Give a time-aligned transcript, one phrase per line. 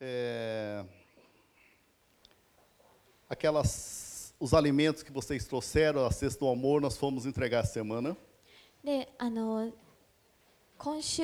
[0.00, 0.84] É,
[3.28, 8.16] aquelas, os alimentos que vocês trouxeram, a cesta do amor, nós fomos entregar essa semana.
[8.84, 9.72] であの
[10.76, 11.22] 今週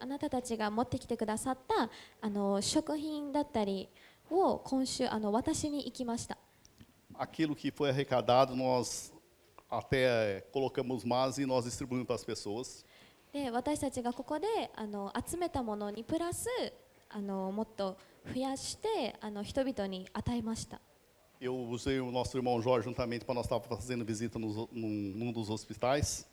[0.00, 1.90] あなたたちが持ってきてくださった
[2.22, 3.90] あの食品だったり
[4.30, 6.38] を今週あの私に行きました
[7.18, 9.12] Aquilo que foi arrecadado, nós
[9.68, 12.86] até colocamos mais e nós distribuímos para as pessoas.
[13.32, 16.48] で私たちがここであの集めたものにプラス
[17.17, 17.97] あのもっと
[18.31, 20.79] 増やしてあの人々に与えました
[21.39, 25.31] Eu usei o nosso irmão Jorge juntamente para nós estar fazendo visita nos, num, num
[25.31, 26.27] dos hospitais.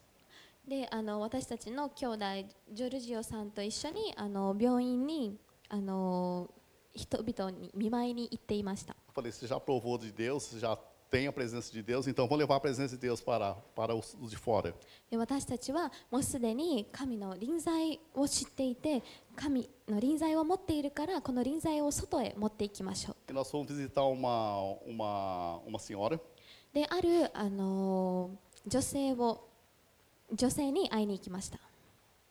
[0.66, 2.24] であの私たちの兄弟
[2.72, 6.50] ジョルジオさんと一緒にあの病院にあの
[6.94, 10.78] 人々に見舞いに行っていました falei, você já provou de Deus, já
[11.10, 14.16] tem a presença de Deus, então vou levar a presença de Deus para, para os,
[14.28, 14.74] de fora.
[15.10, 19.02] で私たちはもうすでに神の臨在を知っていて
[19.36, 26.18] 神の臨在を持っているからこの臨在を外へ持っていきましょう E nós fomos visitar uma, uma, uma senhora
[26.72, 28.30] である、あの
[28.66, 29.48] 女性を
[30.32, 31.58] 女性に会いに行きました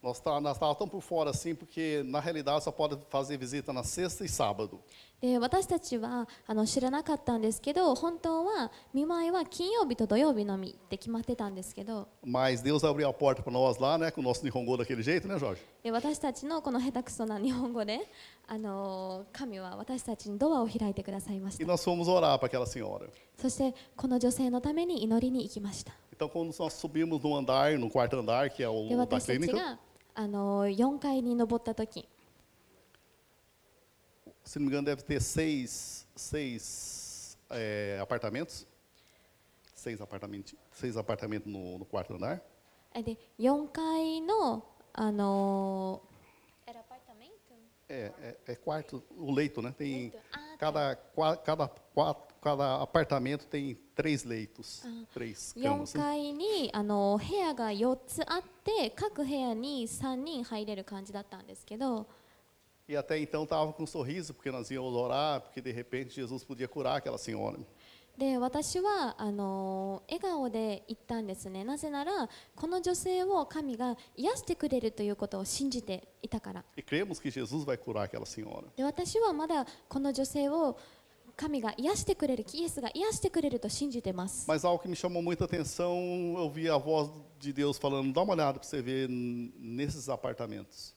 [0.03, 3.73] Nós tá, nós estávamos tão por fora assim, porque na realidade só pode fazer visita
[3.73, 4.81] na sexta e sábado.
[5.21, 14.13] で私たちはあの知らなかったんですけど本当は見舞いは金曜日と土曜日のみって決まってたんですけど Mas Deus abriu a porta para nós lá, né?
[14.13, 15.61] Com o nosso Nihongo daquele jeito, né, Jorge?
[15.83, 18.01] で私たちのこの下手くそな日本語で、
[18.47, 23.09] あの神は私たちにドアを開いてくださいまし E た nós fomos orar para aquela senhora.
[23.37, 29.03] そしてこの女性のために祈りに行きました Então, quando nós subimos no andar, no quarto andar, que é o で da
[29.03, 29.79] 私たち clínica, が
[30.15, 32.09] あの4階に登った時
[34.45, 38.67] se não me engano, deve ter seis, seis é, apartamentos.
[39.75, 42.41] Seis apartamentos, seis apartamentos no, no quarto andar.
[42.95, 46.01] えで4階のあの
[46.67, 47.55] エアパートメント
[47.91, 48.13] É,
[48.47, 49.73] é, é quarto, o leito, né?
[49.77, 50.19] Tem Leito.
[50.33, 55.94] Ah, cada, qua- cada, qua- cada apartamento tem três leitos, três 4 camas.
[55.94, 56.00] né?
[56.00, 62.06] 階にあの部屋が4つあって各部屋に3人入れる感じだったんですけど
[62.86, 66.44] E até então estava com um sorriso, porque nós íamos orar, porque de repente Jesus
[66.44, 67.58] podia curar aquela senhora.
[68.18, 78.66] で私はあの笑顔で言ったんですねなぜならこの女性を神が癒してくれるということを信じていたから E cremos que Jesus vai curar aquela senhora.
[78.76, 80.78] で私はまだこの女性を
[81.37, 85.95] 神が癒してくれるイエスが癒してくれると信じてます Mas algo que me chamou muita atenção,
[86.37, 90.09] eu vi a voz de Deus falando: dá uma olhada para você ver n- nesses
[90.09, 90.95] apartamentos.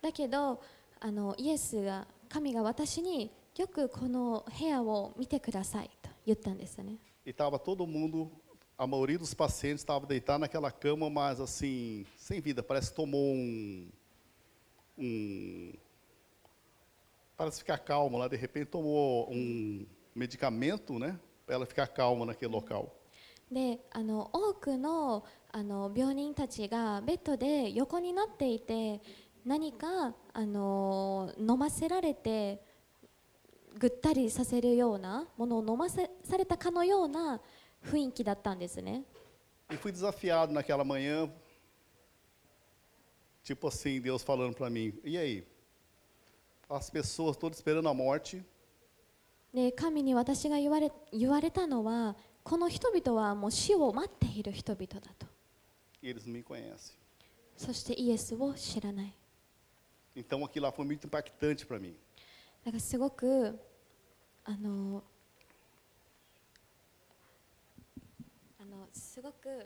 [0.00, 0.60] だけど
[0.98, 8.30] あのイエスが神が私によくこの部屋を見てくださいと言ったんですね E estava todo mundo,
[8.78, 12.62] a maioria dos pacientes estava deitado naquela cama, mas assim, sem vida.
[12.62, 13.86] Parece que tomou um.
[14.98, 15.72] um
[17.36, 21.18] parece ficar calmo lá, de repente tomou um medicamento, né?
[21.46, 22.90] Para ela ficar calma naquele local.
[23.50, 29.02] であの多くのあの病人たちがベッドで横になっていて
[29.44, 32.62] 何かあの飲ませられて
[33.78, 37.40] ぐったりさせるようなものを飲ませされたかのような
[37.84, 39.04] 雰囲気だったんですね
[39.70, 41.30] E fui desafiado naquela manhã,
[43.42, 45.46] tipo assim, Deus falando para mim: e aí?
[46.69, 48.43] As pessoas todas esperando a morte,
[49.53, 55.25] で神に私が言われ言われたのはこの人々はもう死を待っている人々だと
[56.01, 56.93] e eles não me conhecem.
[57.55, 59.13] そしてイエスを知らない
[60.15, 61.95] Então aquilo lá foi muito impactante para mim.
[62.65, 63.57] だからすごく
[64.43, 65.01] あの
[68.59, 69.65] あのすごく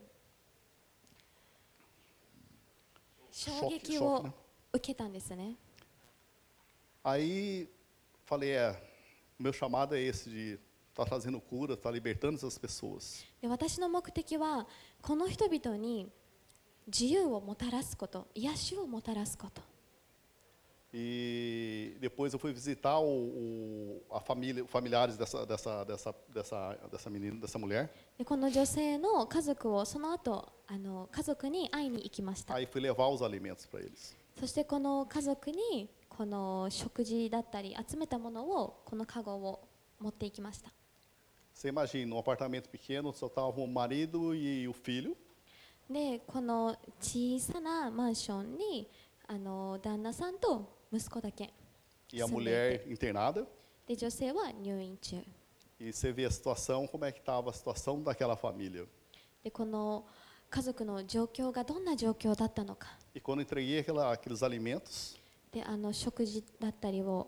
[3.32, 4.32] 衝撃 choque, を né?
[4.74, 5.56] 受けたんですね
[7.05, 7.69] Aí
[8.25, 8.83] falei: é,
[9.39, 10.59] meu chamado é esse de
[10.91, 13.25] estar trazendo cura, estar libertando essas pessoas.
[13.41, 14.67] で私の目的は
[15.03, 16.11] この人々に
[16.87, 19.61] 自由をもたらすこと癒しをもたらすこと
[20.93, 27.11] E depois eu fui visitar o, o- a família, familiares dessa, dessa, dessa, dessa, dessa
[27.11, 27.91] menina, dessa mulher.
[28.17, 34.15] でこの女性の家族をその後あの家族に会いに行きました Aí fui levar os alimentos para eles.
[34.41, 39.68] そしてこの家族に この食事だったり集めたものをこのカゴを
[40.00, 40.72] 持っていきました
[41.54, 45.16] Você imagina, num apartamento pequeno só estava o marido e o filho.
[45.90, 48.90] でこの小さなマンションに
[49.28, 51.54] あの旦那さんと息子だけ
[52.14, 53.46] E a mulher internada.
[53.88, 55.18] で女性は入院中
[55.80, 58.88] E você vê a situação, como é que estava a situação daquela família.
[59.44, 60.06] でこの
[60.50, 65.21] 家族の状況がどんな状況だったのか E quando entreguei aquela, aqueles alimentos,
[65.52, 67.28] であの食事だったりを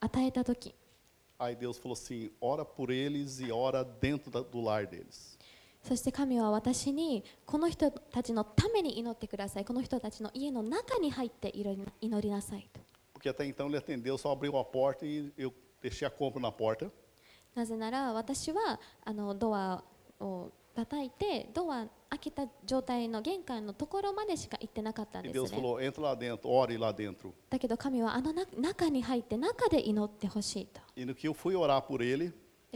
[0.00, 0.74] 与えた時
[1.38, 5.36] aí Deus falou assim: ora por eles e ora dentro da- do lar deles.
[5.82, 11.84] そして神は私にこの人たちのために祈ってくださいこの人たちの家の中に入って祈
[12.20, 12.80] りなさいと
[13.12, 15.52] Porque até então ele atendeu, só abriu a porta e eu
[15.82, 16.88] deixei a compra na porta.
[17.54, 19.82] なぜなら私はあのドア
[20.20, 25.28] を叩いてドア開けた状態の玄関のところまでしか行ってなかった、だ
[27.58, 30.80] けど神はあの中,に入って中で祈ってほしいと。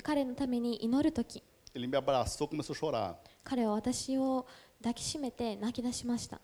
[0.03, 1.43] 彼のために祈る時、
[3.45, 4.47] 彼は私を
[4.79, 6.41] 抱きしめて泣き出しました。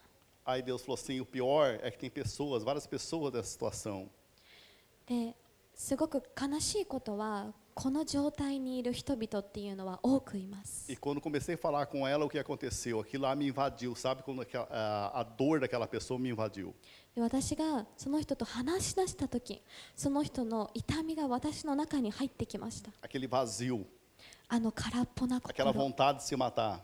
[5.07, 5.35] で
[5.75, 14.23] すごく悲しいことは、この状態にいる人々っていうのは多くいます E quando comecei a falar com ela o que aconteceu, aquilo lá me invadiu, sabe?
[14.23, 16.75] Quando aquela- a, a dor daquela pessoa me invadiu.
[17.15, 19.61] で私がその人と話し出した時
[19.95, 23.85] その人の痛みが私の中に入ってきました Aquele vazio,
[24.49, 26.81] あの空っぽな aquela 心 vontade de se matar.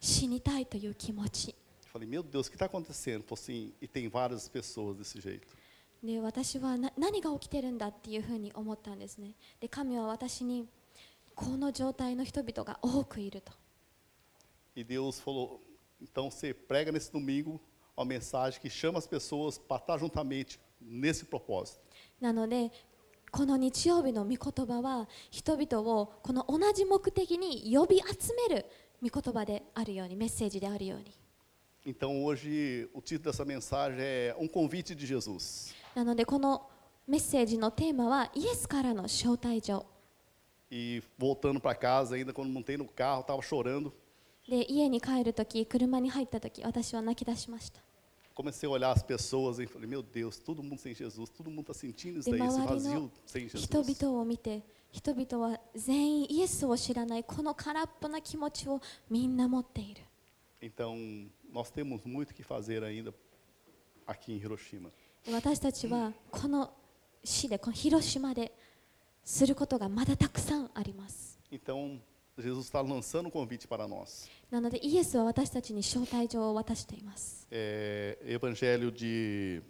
[0.00, 1.54] 死にたいという気持ち
[1.92, 3.24] Falei, meu Deus, o que está acontecendo?
[3.32, 5.46] Assim, e tem várias pessoas desse jeito.
[6.02, 10.66] で私はな何が起きてるんだっていうふうに思ったんですねで神は私に
[11.34, 13.52] この状態の人々が多くいると
[14.76, 15.60] E Deus falou,
[16.00, 17.60] então você prega nesse domingo
[17.96, 21.80] uma mensagem que chama as pessoas para estar juntamente nesse propósito.
[22.20, 22.70] なので
[23.30, 28.66] この日曜日の御言葉は人々をこの同じ目的に呼び集める
[29.02, 31.14] 御言葉であるようにメッセージであるように
[31.86, 35.74] Então hoje o título dessa mensagem é Um Convite de Jesus.
[35.94, 36.68] なのでこの
[37.06, 39.84] メッセージのテーマはイエスからの招待状
[40.72, 43.92] E voltando para casa, ainda quando montei no carro, estava chorando.
[44.48, 47.80] で家に帰るとき車に入ったとき私は泣き出しました
[48.34, 51.62] Comecei a olhar as pessoas e falei, meu Deus, todo mundo sem Jesus, todo mundo
[51.62, 54.04] está sentindo isso で daí, esse vazio sem 人 Jesus.
[54.04, 60.02] 々を見て人々は全員イエスを知らないこの空っぽな気持ちをみんな持っている
[60.62, 60.94] Então,
[61.52, 63.14] nós temos muito que fazer ainda
[64.06, 64.90] aqui em Hiroshima.
[65.26, 66.70] で私たちはこの
[67.22, 68.52] 市でこの広島で
[69.24, 71.98] することがまだたくさんあります Então,
[72.38, 74.28] Jesus está lançando um convite para nós.
[74.50, 79.62] なのでイエスは私たちに招待状を渡しています É, Evangelho de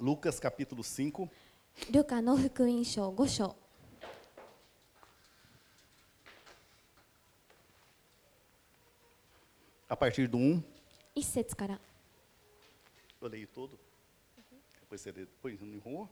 [0.00, 1.28] Lucas, capítulo 5,
[1.92, 3.56] ルカの福音書5章
[9.88, 10.62] a partir do 1.
[11.16, 11.78] 1節から
[13.22, 13.78] Eu leio todo.
[14.94, 16.08] Depois você lê, depois não enrolou?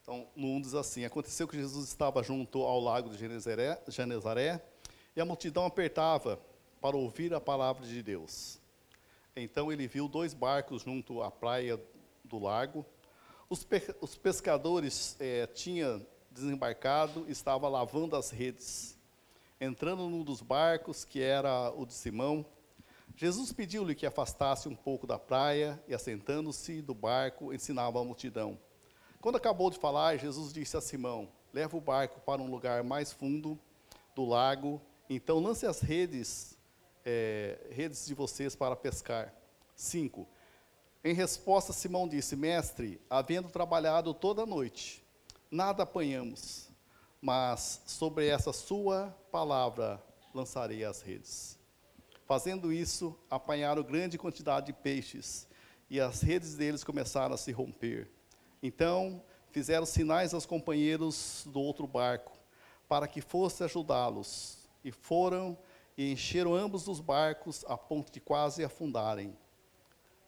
[0.00, 4.62] Então, no 1 diz assim: Aconteceu que Jesus estava junto ao lago de Genezaré,
[5.14, 6.40] e a multidão apertava
[6.80, 8.58] para ouvir a palavra de Deus.
[9.36, 11.78] Então ele viu dois barcos junto à praia
[12.24, 12.86] do lago.
[13.50, 18.96] Os, pe- os pescadores eh, tinham desembarcado e estavam lavando as redes.
[19.60, 22.46] Entrando num dos barcos, que era o de Simão,
[23.16, 28.58] Jesus pediu-lhe que afastasse um pouco da praia e, assentando-se do barco, ensinava a multidão.
[29.20, 33.12] Quando acabou de falar, Jesus disse a Simão: Leva o barco para um lugar mais
[33.12, 33.58] fundo
[34.14, 36.56] do lago, então lance as redes,
[37.04, 39.32] eh, redes de vocês para pescar.
[39.76, 40.26] 5.
[41.04, 45.04] Em resposta, Simão disse: Mestre, havendo trabalhado toda a noite,
[45.50, 46.68] nada apanhamos,
[47.20, 50.02] mas sobre essa sua palavra
[50.34, 51.61] lançarei as redes.
[52.32, 55.46] Fazendo isso, apanharam grande quantidade de peixes,
[55.90, 58.10] e as redes deles começaram a se romper.
[58.62, 62.32] Então, fizeram sinais aos companheiros do outro barco,
[62.88, 64.66] para que fosse ajudá-los.
[64.82, 65.58] E foram
[65.94, 69.36] e encheram ambos os barcos a ponto de quase afundarem.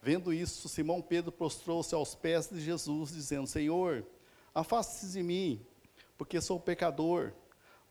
[0.02, 4.04] Vendo isso, Simão Pedro prostrou-se aos pés de Jesus, dizendo: Senhor,
[4.54, 5.66] afaste-se de mim,
[6.18, 7.32] porque sou pecador.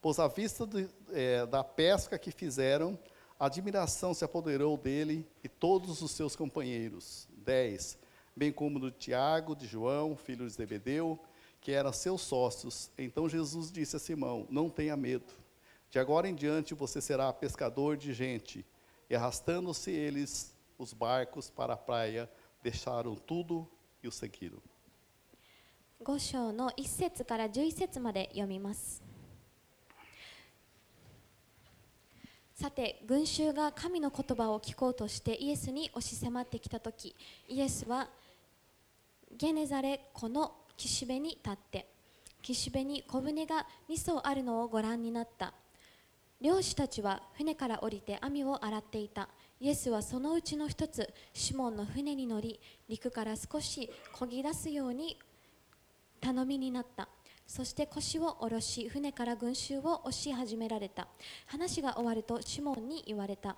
[0.00, 2.96] Pois à vista de, eh, da pesca que fizeram,
[3.43, 7.27] a admiração se apoderou dele e todos os seus companheiros.
[7.37, 7.97] 10.
[8.35, 11.19] Bem como do Tiago, de João, filho de Zebedeu,
[11.61, 12.91] que eram seus sócios.
[12.97, 15.33] Então Jesus disse a Simão: Não tenha medo.
[15.89, 18.65] De agora em diante você será pescador de gente.
[19.09, 22.29] E arrastando-se eles os barcos para a praia,
[22.61, 23.67] deixaram tudo
[24.03, 24.61] e o seguiram.
[26.01, 29.03] 5章の1節から11節まで読みます
[32.54, 37.14] さて群衆が神の言葉を聞こうとしてイエスに押し迫ってきた時
[37.48, 38.08] イエスは
[39.36, 41.94] ゲネザレ湖の岸辺に立って
[42.44, 45.54] 岸辺に小舟が2艘あるのをご覧になった。
[46.42, 49.30] 漁師たちは船から降りて網を洗っていた。
[49.60, 55.18] イエスはそのうちの一つシモンの船に乗り陸から少し漕ぎ出すように
[56.20, 57.08] 頼みになった。
[57.46, 61.06] そして腰を下ろし船から群衆を押し始められた。
[61.46, 63.56] 話が終わるとシモンに言われた。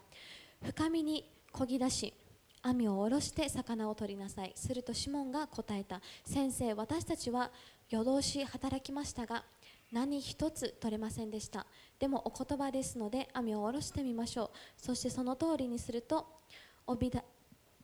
[0.63, 2.15] 深みに漕ぎ出し
[2.63, 4.53] 網を下ろして魚を取りなさい。
[4.55, 6.01] するとシモンが答えた。
[6.25, 7.51] 先生私たちは
[7.89, 9.45] 夜通し働きましたが
[9.93, 11.67] 何一つ取れませんでした。
[11.99, 14.51] でもお言葉ですので網を下ろしてみましょう。
[14.77, 16.27] そしてその通りにすると
[16.87, 17.23] おびだ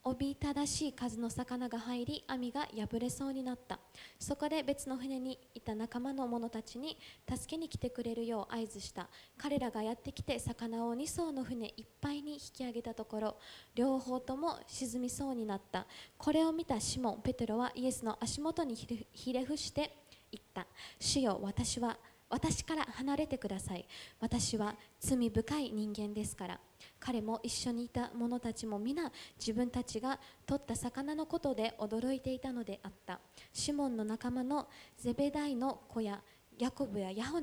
[0.05, 3.79] おびただしい数の魚が入り網が破れそうになった。
[4.19, 6.99] そこで別の船にいた仲間の者たちに
[7.31, 9.09] 助けに来てくれるよう合図した。
[9.39, 13.37] 彼らがやってきて魚を2艘の船いっぱいに引き上げたところ
[13.77, 15.87] 両方とも沈みそうになった。
[16.19, 19.97] これを見たシモンペテロはイエスの足元にひれ伏して
[20.33, 20.67] 言った
[20.99, 21.97] 主よ私は
[22.29, 23.87] 私から離れてください。
[24.19, 26.61] 私は罪深い人間ですから。
[27.05, 33.19] 彼も一緒にいた者たちも皆自分たちが取った魚のことで驚いていたのであった。
[33.53, 36.23] シモンの仲間のゼベダイの子や
[36.59, 37.41] ヤコブやヤホ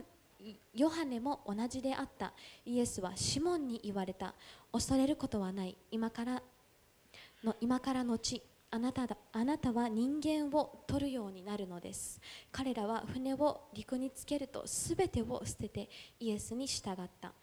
[0.73, 2.31] ヨハネも同じであった。
[2.65, 4.33] イエスはシモンに言われた。
[4.71, 5.75] 恐れることはない。
[5.91, 6.41] 今から
[7.43, 12.21] の今からのちあなただあなたは人間を取るようになるのです。
[12.49, 17.33] 彼らは船を陸につけるとすべてを捨ててイエスに従った。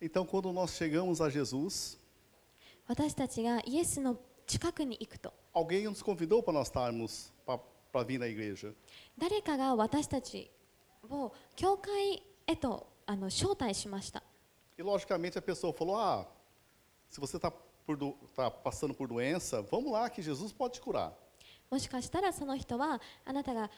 [0.00, 1.98] Então, quando nós chegamos a Jesus,
[2.86, 8.74] 私たちがイエスの近くに行くと alguém nos convidou para nós estarmos, para vir na igreja.
[9.18, 10.50] 誰かが私たち
[11.08, 14.22] を教会へとあの招待しました
[14.76, 16.26] E, logicamente, a pessoa falou: Ah,
[17.08, 17.52] se você está
[18.34, 21.12] tá passando por doença, vamos lá que Jesus pode te curar.
[21.70, 23.70] もしかしたらその人はあなたが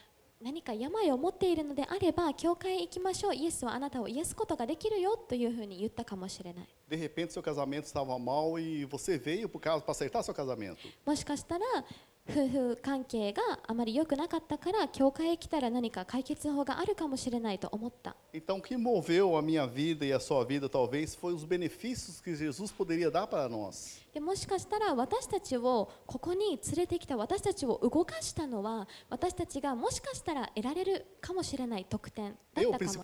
[0.43, 10.77] 何か病を持っているのであれば教会へ行きましょうイエスはあなたを癒すことができるよというふうに言ったかもしれない De repente, seu casamento estava mal e você veio para acertar seu casamento.
[11.05, 11.65] もしかしたら
[12.31, 18.15] 夫婦関係があまり良くなかったから、教会へ来たら何か解決法があるかもしれないと思った。
[24.19, 32.37] もしかしたら、私たちをここに連れてきた私たちを動かしたのは、私たちがもしかしたら得られるかもしれない特典。
[32.55, 32.95] 私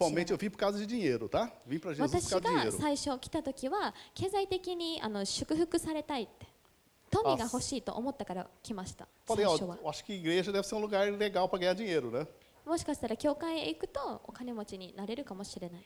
[2.31, 6.56] が最初来た時は、経済的にあの祝福されたいって。
[7.10, 11.74] 富が欲しいと思ったから来ました最 Falei, 初 ó, は eu acho que igreja deve ser um lugar legal para ganhar
[11.74, 12.26] dinheiro, né?
[12.64, 15.82] もしかしたら教会へ行くとお金持ちになれるかもしれない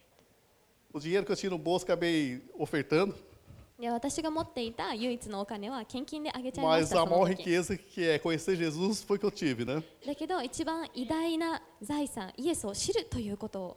[0.92, 3.14] O dinheiro que eu tinha no bolso acabei ofertando,
[3.78, 9.30] で私が持っていた唯一のお金は献金であげちゃいまし mas た a その maior 時 riqueza que é conhecer Jesus foi que eu
[9.30, 9.82] tive, né?
[10.06, 13.76] だけど一番偉大な財産イエスを知るということを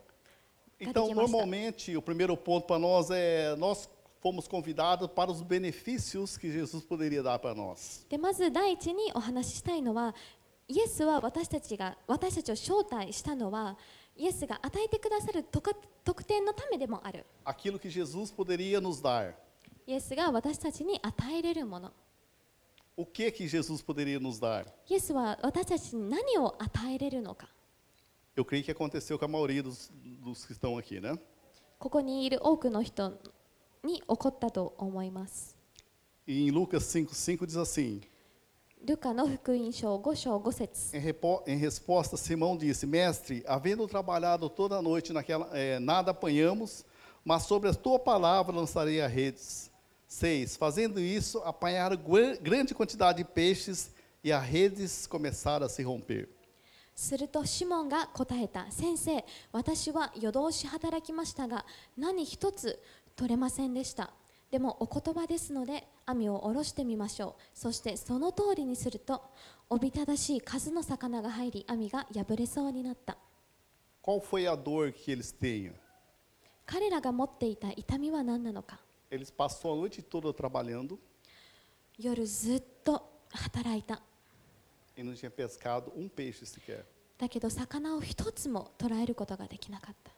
[0.82, 1.36] Então, Cadê que mostra?
[1.36, 3.86] normalmente, o primeiro ponto para nós é nós
[4.24, 8.04] fomos convidados para os benefícios que Jesus poderia dar para nós.
[8.08, 10.14] でまず第一にお話ししたいのは
[10.68, 13.76] イエスは私たちが私たちを招待したのは
[14.16, 19.34] イエスが与えてくださる特特典のためでもある Aquilo que Jesus poderia nos dar.
[19.86, 21.92] イエスが私たちに与えれるもの
[22.96, 24.66] O que que Jesus poderia nos dar?
[24.88, 27.48] イエスは私たちに何を与えれるのか
[28.36, 29.90] Eu creio que aconteceu com a maioria dos,
[30.22, 31.18] dos que estão aqui, né?
[31.78, 33.18] ここにいる多くの人
[33.84, 35.56] に起こったと思います
[36.26, 38.00] E em Lucas 5,5 diz assim:
[38.84, 45.78] ルカの福音書5章5節 em, repo- em resposta, Simão disse: Mestre, havendo trabalhado toda a noite naquela, eh,
[45.80, 46.84] nada apanhamos,
[47.24, 49.70] mas sobre a tua palavra lançarei as redes.
[50.08, 50.56] 6.
[50.56, 53.90] Fazendo isso, apanharam gua- grande quantidade de peixes
[54.24, 56.28] e as redes começaram a se romper.
[56.94, 61.64] するとシモンが答えた先生私は夜通し働きましたが
[61.96, 62.78] 何一つ
[63.15, 64.11] 取れませんでした。
[64.51, 67.41] でもお言葉ですので網を下ろしてみましょう。
[67.53, 69.21] そしてその通りにすると
[69.69, 73.17] おびただしい数の魚が入り網が破れそうになった。
[74.03, 75.73] Qual foi a dor que eles tinham?
[76.65, 78.79] 彼らが持っていた痛みは何なのか。
[79.09, 80.97] Eles passou a noite toda trabalhando.
[81.97, 84.01] 夜ずっと働いた。
[84.97, 86.83] E não tinha pescado um peixe sequer.
[87.17, 90.11] だけど魚を一つも捕らえることができなかった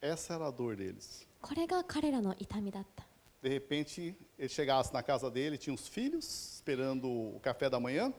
[0.00, 1.26] Essa era a dor deles.
[1.40, 3.04] これが彼らの痛みだった
[3.42, 6.24] De repente, ele chegasse na casa dele, tinha os filhos
[6.58, 8.12] esperando o café da manhã.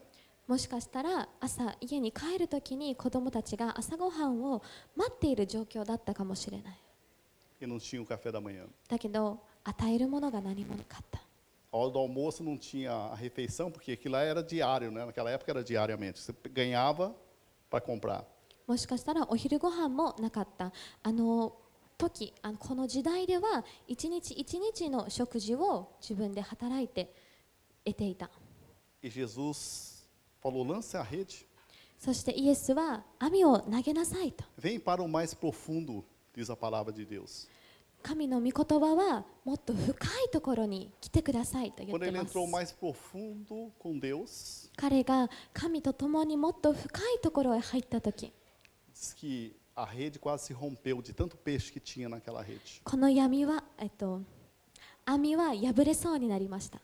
[0.46, 4.62] もしかしたら朝家に帰るときに子供たちが朝ごはんを
[4.96, 6.78] 待っている状況だったかもしれない
[7.60, 8.64] e não tinha o café da manhã.
[8.88, 11.20] だけど与えるものが何もなかった
[11.70, 15.04] A hora do almoço não tinha a refeição, porque aquilo lá era diário, né?
[15.04, 16.18] Naquela época era diariamente.
[16.18, 17.14] Você ganhava
[17.68, 18.24] para comprar.
[18.66, 20.72] もしかしたらお昼ご飯もなかった
[21.02, 21.54] あの
[22.09, 27.13] 時あのこの時代では一日一日の食事を自分で働いて
[27.85, 28.29] 得ていた。
[31.99, 34.43] そしてイエスは網を投げなさいと。
[38.01, 39.93] 神の御言葉はもっと深
[40.25, 42.25] いところに来てくださいと言っいま
[44.75, 48.33] 彼が神と共にもっと深いところへ入った時。
[49.74, 52.80] a rede quase se rompeu de tanto peixe que tinha naquela rede.
[52.84, 54.22] この闇は、えっと、
[55.04, 56.80] 網は破れそうになりました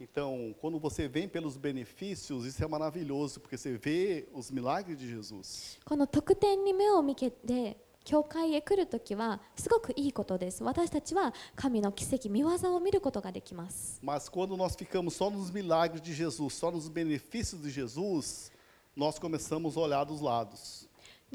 [0.00, 5.06] Então, quando você vem pelos benefícios, isso é maravilhoso, porque você vê os milagres de
[5.06, 5.78] Jesus.
[5.84, 18.50] この特典に目を向けて教会へ来るときはすごくいいことです私たちは神の奇跡見業を見ることができます Mas quando nós ficamos só nos milagres de Jesus, só nos benefícios de Jesus,
[18.96, 20.83] nós começamos a olhar dos lados.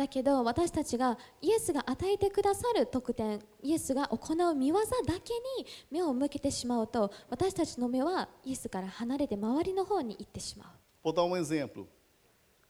[0.01, 4.81] だけど私たちがイエスが与えてくださる特典イエスが行う見業だ
[5.23, 10.69] けに目を向けてしまうと私たちの目はイエスから離れて周りの方に行ってしまう
[11.03, 11.89] Vou dar um exemplo.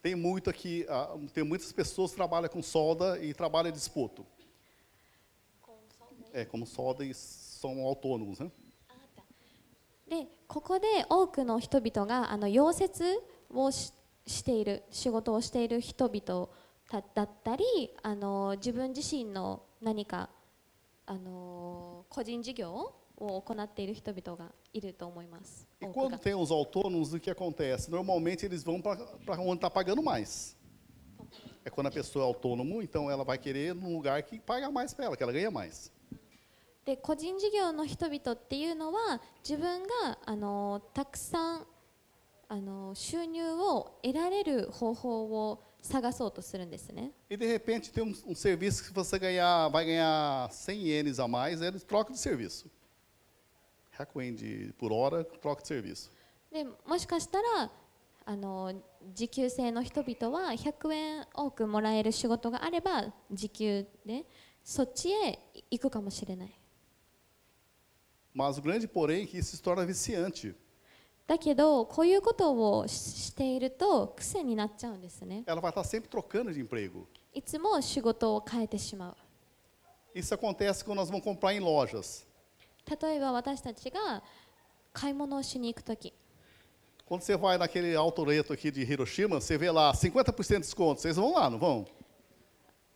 [0.01, 4.25] Tem muito aqui, ah, tem muitas pessoas que trabalham com solda e trabalham de espoto.
[6.33, 8.51] É, como solda e são autônomos, né?
[10.09, 13.21] でここで多くの人々があの溶接
[13.53, 13.93] をし
[14.27, 16.49] している仕事をしている人々
[16.91, 17.65] だだったり
[18.03, 20.29] あの自分自身の何か
[21.07, 25.69] あの個人事業を行っている人々がいると思います。
[25.81, 27.91] E quando が tem os autônomos, o que acontece?
[27.91, 30.57] Normalmente eles vão para onde está pagando mais.
[31.65, 34.93] É quando a pessoa é autônomo, então ela vai querer num lugar que paga mais
[34.93, 35.93] para ela, que ela ganha mais.
[36.85, 41.67] で個人事業の人々っていうのは自分があのたくさん
[42.49, 47.12] あの収入を得られる方法を 探そうとするんですね。
[47.30, 51.28] E de repente tem um, um serviço que você ganhar, vai ganhar 100 ienes a
[51.28, 52.70] mais, eles trocam de serviço.
[53.92, 56.12] Recuem de por hora, troca de serviço.
[56.52, 57.72] でもしかしたら
[58.26, 58.74] あの
[59.14, 64.26] 時給制の人々は100円多くもらえる仕事があれば時給で
[64.64, 66.60] そっちへ行くかもしれない。
[68.34, 70.54] Mas o grande porém é que isso se torna viciante.
[71.31, 75.45] だけどこういうことをししていると癖になっちゃうんですね。
[75.47, 77.07] Ela vai estar sempre trocando de emprego.
[77.33, 79.17] いつも仕事を変えてしまう。
[80.13, 82.27] Isso acontece quando nós vamos comprar em lojas.
[83.01, 84.25] 例えば私たちが
[84.93, 86.13] 買い物をしに行くとき
[87.09, 91.01] Quando você vai naquele autoreto aqui de Hiroshima, você vê lá 50% de desconto.
[91.01, 91.87] Vocês vão lá, não vão?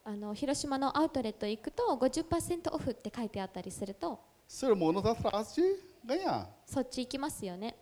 [0.03, 4.19] あの広島のアウトレット行くと50%オフって書いてあったりすると
[4.61, 5.63] irmão não está atrás de
[6.05, 6.49] ganhar.
[6.67, 7.77] そっち行きますよね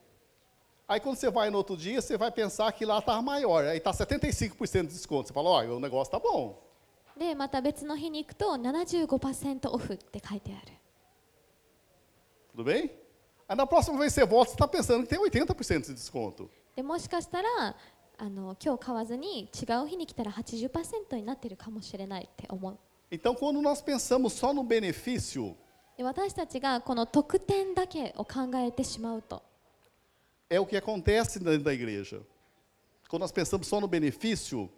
[0.91, 3.65] Aí quando você vai no outro dia, você vai pensar que lá está maior.
[3.65, 5.27] Aí está 75% de desconto.
[5.27, 6.63] Você fala, olha, o negócio está bom.
[7.17, 10.71] でまた別の日に行くと75%オフって書いてある
[12.55, 12.91] Tudo bem?
[13.47, 16.49] Aí na próxima vez que você volta, você está pensando que tem 80% de desconto.
[16.75, 17.75] でもしかしたら
[18.19, 22.77] あの今日買わずに違う日に来たら80%になってるかもしれないって思う
[23.09, 25.55] Então, quando nós pensamos só no benefício,
[25.97, 29.41] で私たちがこの特典だけを考えてしまうと
[30.51, 32.21] é o que acontece dentro da igreja.
[33.09, 34.69] Quando nós pensamos só no benefício,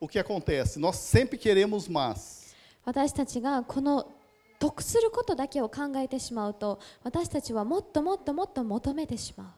[0.00, 0.78] o que acontece?
[0.78, 2.48] Nós sempre queremos mais.
[2.84, 4.10] 私たちがこの
[4.58, 9.54] 得することだけを考えてしまうと私たちはもっともっともっと求めてしま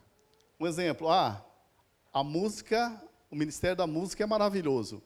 [0.59, 1.41] う Um exemplo, ah,
[2.13, 3.01] a música,
[3.31, 5.01] o ministério da música é maravilhoso.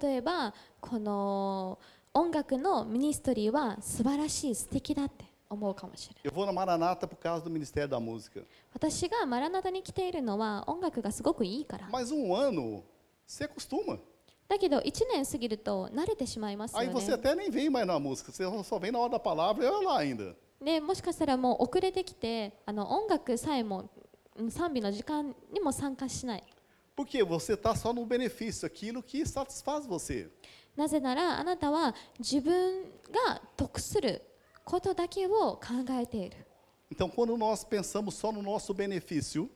[0.00, 1.78] 例えばこの
[2.14, 8.43] 音楽のミニストリーは素晴らしい素敵だって 思うかもしれない Eu vou na Maranata por causa do ministério da música.
[8.73, 12.83] 私がマラナタに来ているのは音楽がすごくいいから Mas um ano,
[13.27, 13.97] você acostuma.
[14.47, 19.11] だけど1年過ぎると慣れてしまいますよ Aí você ね até nem vem mais na música, você só vem na hora
[19.11, 20.35] da palavra e olha lá ainda.
[20.61, 23.89] でもしかしたらもう遅れてきてあの音楽さえも
[24.35, 26.43] うん賛美の時間にも参加しない
[26.97, 30.29] Porque você está só no benefício, aquilo que satisfaz você.
[30.75, 32.83] なぜならあなたは自分
[33.27, 34.21] が得する
[36.91, 39.49] Então, quando nós pensamos só no nosso benefício,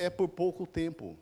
[0.00, 1.16] é por pouco tempo.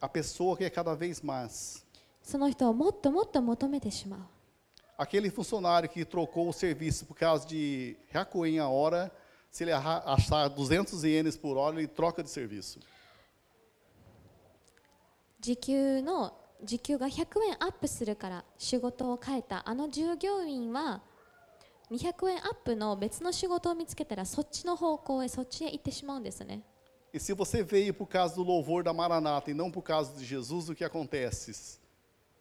[0.00, 1.84] A pessoa quer cada vez mais.
[4.96, 9.10] Aquele funcionário que trocou o serviço por causa de Hakuen a hora,
[9.50, 12.78] se ele achar 200 ienes por hora, ele troca de serviço.
[15.42, 21.02] 時給の時給が100円アップするから仕事を変えたあの従業員は
[21.90, 26.62] 200円アップの別の仕事を見つけたらそっちの方向へそっちへ行ってしまうんですね
[27.12, 30.24] E se você veio por causa do louvor da Maranata e não por causa de
[30.24, 31.78] Jesus, o que acontece?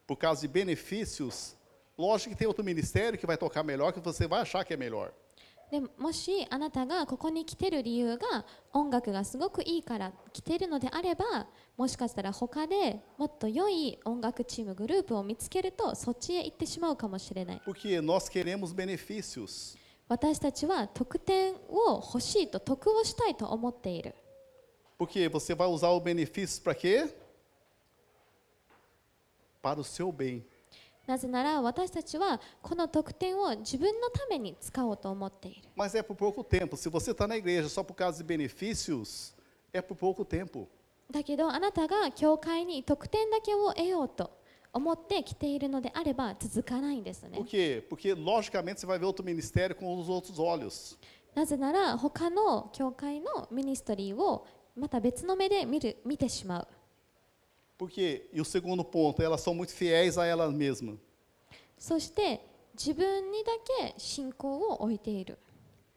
[0.08, 1.58] Por causa de benefícios,
[1.98, 4.78] lógico que tem outro ministério que vai tocar melhor, que você vai achar que é
[4.78, 5.12] melhor.
[5.72, 11.48] でもしあなたがここに来てる理由が音楽がすごくいいから来てるのであれば
[11.82, 19.76] もしかしたら他でもっと良い音楽チームグループを見つけるとそっちへ行ってしまうかもしれない Porque nós queremos benefícios.
[20.08, 24.13] 私たちは得点を欲しいと得をしたいと思っている
[25.00, 27.12] Porque você vai usar o benefício para quê?
[29.63, 30.44] Para o seu bem.
[31.08, 36.78] なぜなら私たちはこの得点を自分のために使おうと思っている Mas é por pouco tempo.
[36.78, 39.34] Se você está na igreja só por causa de benefícios,
[39.74, 40.70] é por pouco tempo.
[41.12, 44.32] だけどあなたが教会に得点だけを得ようと
[44.74, 47.84] 思って来ているのであれば続かないんですね Por quê?
[47.89, 50.97] Porque, logicamente, você vai ver outro ministério com os outros olhos.
[51.36, 54.45] なぜなら他の教会のミニストリーを
[54.76, 56.67] また別の目で見る見てしまう
[57.78, 60.97] Porque, e o segundo ponto, elas são muito fiéis a elas mesmas.
[61.78, 63.52] そして自分にだ
[63.88, 65.39] け信仰を置いている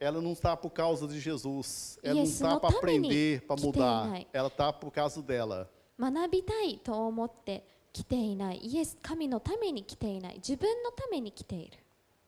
[0.04, 2.00] Ela não está por causa de Jesus.
[2.02, 4.08] Ela não Isso está no para também aprender, para que tem, mudar.
[4.10, 4.26] né?
[4.32, 5.70] Ela está por causa dela.
[6.00, 11.78] 学びたいと思って来ていないイエス神のために来ていない自分のために来ている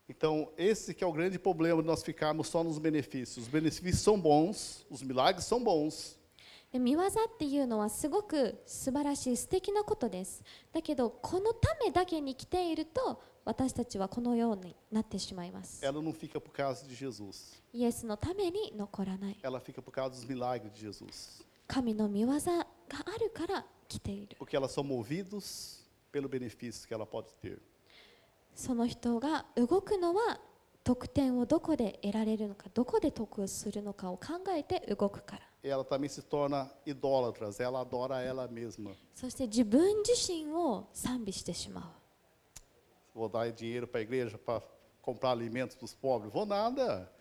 [0.10, 3.46] Então, esse que é o grande problema de nós ficarmos só nos benefícios.
[3.46, 6.20] Os benefícios são bons, os milagres são bons,
[6.74, 10.42] で見業っていうのはすごく素晴らしい素敵なことです
[10.72, 17.63] だけどこのためだけに来ていると 私たちはこのようになってしまいます ela não fica por causa de Jesus.
[17.73, 21.45] イエスのために残らない Ela fica por causa dos milagres de Jesus.
[21.69, 25.79] 神の見業があるから来ている Porque elas são movidos
[26.13, 27.57] pelo benefício que ela pode ter.
[28.57, 30.41] その人が動くのは
[30.83, 38.91] 得点をどこで得られるのかどこで得をするのかを考えて動くから Ela também se torna idólatras, ela adora ela mesma.
[39.15, 42.06] そして自分自身を賛美してしまう
[43.16, 44.62] Vou dar dinheiro para a igreja para
[45.02, 46.32] comprar alimentos para os pobres?
[46.32, 47.12] Vou nada.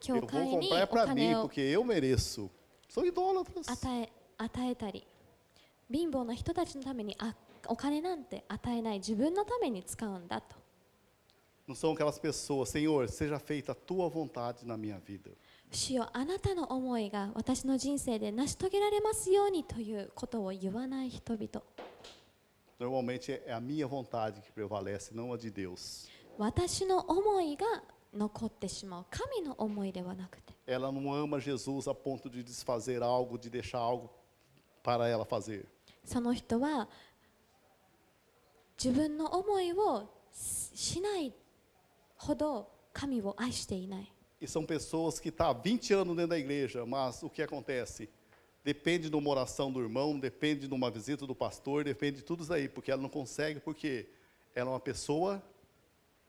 [0.00, 2.50] 教 Eu vou 会に comprar é お para mim, 金を porque eu mereço.
[2.88, 3.66] São idólatras.
[3.68, 5.06] 与え与えたり
[5.90, 7.34] 貧乏な人たちのためにあ
[7.68, 10.56] お金なんて与えない自分のために使うんだと
[11.68, 15.30] Não são aquelas pessoas, Senhor, seja feita a tua vontade na minha vida.
[15.72, 21.48] 主よあなたの思いが私の人生で成し遂げられますようにということを言わない人々
[22.80, 26.08] Normalmente é a minha vontade que prevalece, não a de Deus.
[26.38, 27.66] 私の思いが
[28.12, 34.10] 残ってしまう神の思いではなくて Ela não ama Jesus a ponto de desfazer algo, de deixar algo
[34.82, 35.64] para ela fazer.
[36.04, 36.88] その人は
[38.82, 41.32] 自分の思いをししない
[42.16, 48.10] ほど神を愛していない E são pessoas que estão há 20 anos dentro da igreja, mas o que acontece?
[48.64, 52.42] Depende de uma oração do irmão, depende de uma visita do pastor, depende de tudo
[52.42, 54.08] isso aí, porque ela não consegue, porque
[54.54, 55.40] ela é uma pessoa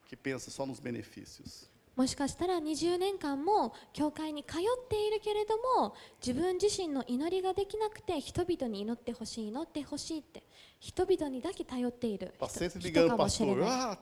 [0.07, 1.67] que pensa só nos benefícios.
[1.97, 10.43] もしかしたら20年間も教会に通っているけれども自分自身の祈りができなくて人々に祈ってほしい祈ってほしいって
[10.79, 13.97] 人々にだけ頼っている Está 人 sempre 人 ligando か o もしれ pastor, ない ah,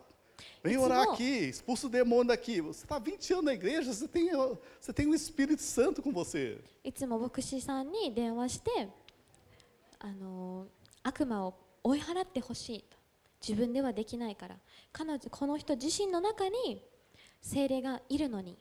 [0.63, 1.13] vem Isso orar não.
[1.13, 2.61] aqui, expulsa o demônio daqui.
[2.61, 4.29] Você está 20 anos na igreja, você tem,
[4.79, 6.59] você tem o Espírito Santo com você.
[6.83, 8.89] いつも牧師さんに電話して
[9.99, 10.67] あの
[11.03, 12.97] 悪魔を追い払ってほしいと
[13.41, 14.55] 自分ではできないから
[14.91, 16.83] 彼女この人自身の中に
[17.41, 18.57] 精霊がいるのに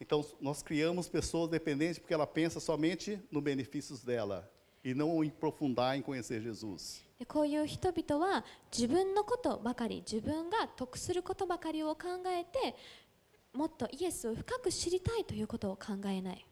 [0.00, 4.48] Então, nós criamos pessoas dependentes porque ela pensa somente nos benefícios dela
[7.25, 12.75] こういう人々は自分のことばかり、自分が得することばかりを考えて、
[13.53, 16.45] もっとイエスを深く知りたいということを考えない。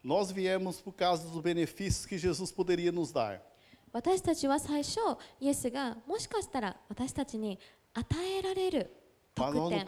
[3.91, 4.99] 私たちは最初、
[5.41, 7.59] イエスがもしかしたら私たちに
[7.93, 8.05] 与
[8.39, 8.89] えられる
[9.35, 9.85] 特典。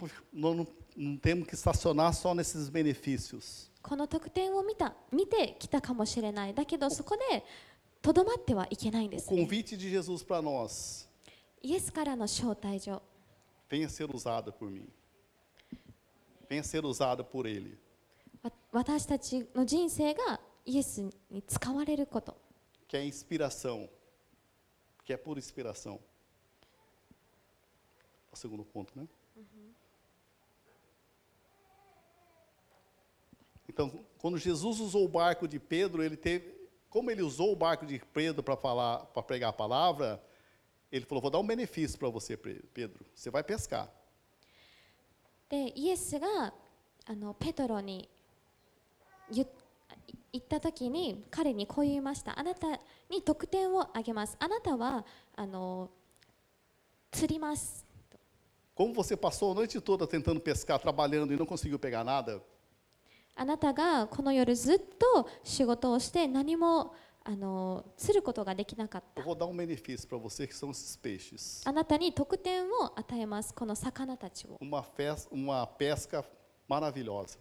[3.82, 6.54] この特典を見,た見てきたかもしれない。
[6.54, 7.46] だけどそこで。
[8.03, 11.09] とどまってはいけないんで O す、ね、 convite de Jesus para nós,
[11.63, 13.03] イエスからの招待状
[13.69, 14.89] venha ser usada por mim.
[16.49, 17.77] Venha ser usada por Ele.
[18.43, 22.37] わ私たちの人生がイエスに使われること
[22.87, 23.89] Que é inspiração.
[25.05, 26.01] Que é pura inspiração.
[28.33, 29.07] O segundo ponto, né?
[33.69, 36.52] Então, quando Jesus usou o barco de Pedro, ele teve,
[36.93, 40.23] como ele usou o barco de Pedro para falar, para pregar a palavra,
[40.91, 43.05] ele falou: "Vou dar um benefício para você, Pe- Pedro.
[43.15, 43.89] Você vai pescar."
[45.49, 46.53] でイエスが
[47.07, 48.09] あのペトロに
[49.31, 49.49] 言っ
[50.31, 52.69] 言った時に彼にこう言いましたあなた
[53.09, 55.91] に得点をあげますあなたはあの
[57.11, 57.87] 釣ります
[58.77, 62.41] Como você passou a noite toda tentando pescar, trabalhando e não conseguiu pegar nada,
[63.36, 66.94] あなたがこの夜ずっと仕事をして何も
[67.24, 71.64] あの釣ることができなかった um.
[71.66, 76.24] あなたに特典を与えますこの魚たちを Uma, fes- uma pesca
[76.70, 77.38] maravilhosa.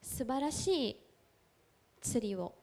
[0.00, 0.96] 素晴らしい
[2.00, 2.54] 釣りを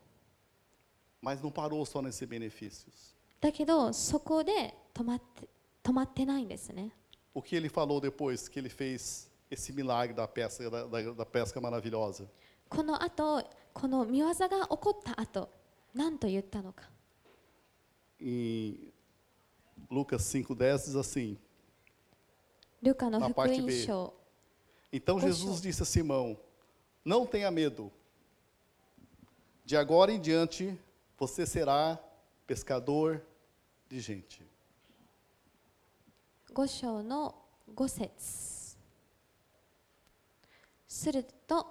[1.22, 3.14] Mas não parou só nesses benefícios.
[3.42, 5.48] だけどそこで止まって
[5.84, 6.92] 止まってないんですね
[7.34, 11.26] O que ele falou depois que ele fez esse milagre da pesca, da, da- da
[11.26, 12.28] pesca maravilhosa?
[12.71, 15.51] この後この見業が起こった後
[15.95, 16.85] 何と言ったのか
[18.19, 18.93] Em
[19.91, 21.37] Lucas 5,10 diz assim:
[22.83, 23.85] ルカの Na 福 parte 音 B.
[23.85, 24.15] 書
[24.93, 25.29] Então Poxa.
[25.29, 26.39] Jesus disse a Simão:
[27.05, 27.93] Não tenha medo.
[29.65, 30.79] De agora em diante,
[31.19, 31.99] você será
[32.47, 33.21] pescador
[33.89, 34.47] de gente.
[36.55, 37.35] 5章の
[37.75, 38.79] 5節
[40.89, 41.67] すると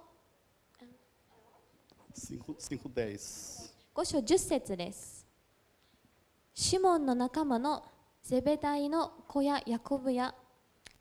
[2.12, 3.70] 5 5,10.
[3.94, 5.26] 5章10節です。
[6.54, 7.84] シモンの仲間の
[8.22, 10.34] ゼベダイの子やヤコブや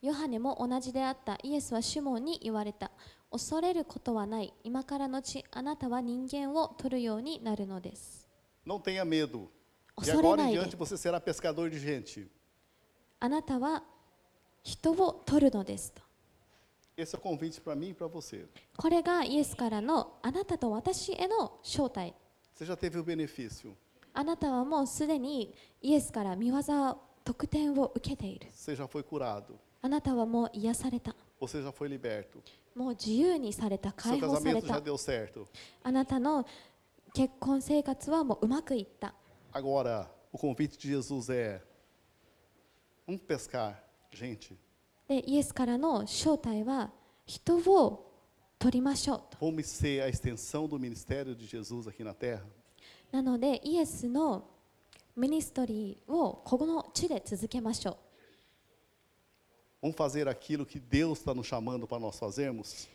[0.02, 1.38] ヨハネも同じであった。
[1.43, 2.91] イエスはシモンに言われた。
[3.32, 4.54] 恐れることはない。
[4.63, 8.28] 今からのちあなたは人間を取るようになるのです。
[8.65, 9.30] Não tenha medo.
[9.30, 9.50] De
[9.95, 10.62] 恐れ agora な em いで。
[10.62, 12.28] Diante, você será pescador de gente.
[13.19, 13.84] あなたは
[14.63, 16.02] 人を取るのですと
[16.98, 18.46] Esse é o convite para mim e para você.
[18.77, 22.14] これがイエスからのあなたと私への招待
[22.55, 23.72] Você já teve o benefício.
[24.12, 26.61] あなたはもうすでにイエスから見業
[27.24, 29.55] 特典を受けている Você já foi curado.
[29.83, 32.38] あなたはもう癒された Você já foi liberto.
[32.77, 35.46] もう自由にされた Seu 解放され casamento já た deu certo.
[35.83, 36.46] あなたの
[37.12, 39.14] 結婚生活はもううまくいった
[39.53, 41.61] Agora, o convite de Jesus é:
[43.07, 44.57] vamos pescar gente.
[45.10, 46.91] でイエスからの招待は
[47.26, 48.06] 人を
[48.60, 52.43] 取りましょうと Vamos ser a extensão do ministério de Jesus aqui na terra.
[53.12, 54.45] なのでイエスの
[55.17, 57.98] ミニストリーをこの地で続けましょ
[59.82, 62.88] う Vamos fazer aquilo que Deus está nos chamando para nós fazermos?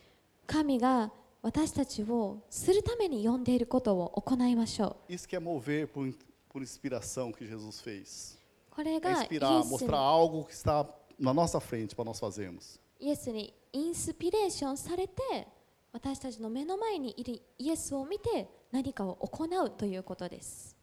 [0.46, 1.10] 神が
[1.42, 6.06] 私たちをするために呼んでいることを行いましょう Isso que é mover por,
[6.48, 8.38] por inspiração que Jesus fez.
[8.70, 10.86] これ É がイエ inspirar, ス mostrar algo que está
[11.19, 12.79] na nossa frente para nós fazermos.
[12.99, 15.47] イエスにインスピレーションされて
[15.93, 20.75] 私たちの目の前にいるイエスを見て何かを行うということです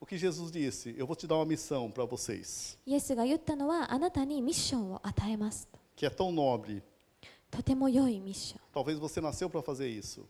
[0.00, 0.94] O que Jesus disse?
[0.96, 6.82] Eu vou te dar uma missão para vocês, イエスが言ったのはあなたにミッションを与えますと que é tão nobre.
[7.50, 10.22] とても良いミッション Talvez você nasceu para fazer isso.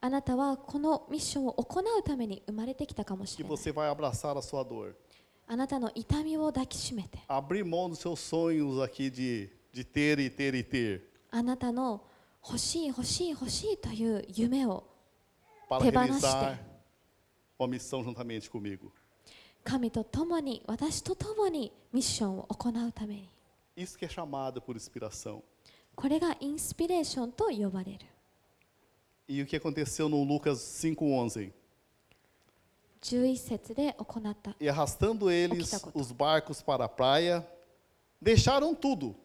[0.00, 4.94] あなたはこのミッションを行うために生まれてきたかもし Que れない você vai abraçar a sua dor.
[5.49, 7.19] あなたの痛みを抱きしめて。
[7.29, 7.41] あ
[11.43, 12.03] なたの
[12.45, 14.83] 欲しい欲しい欲しいという夢を
[15.81, 16.27] 手放して。
[19.63, 23.29] 神と共に、私と共にミッションを行うために。
[25.95, 27.99] これがインスピレーションと呼ばれる。
[29.29, 30.07] E o que aconteceu
[33.01, 37.45] 11節で行った E arrastando eles os barcos para a praia,
[38.21, 39.15] deixaram tudo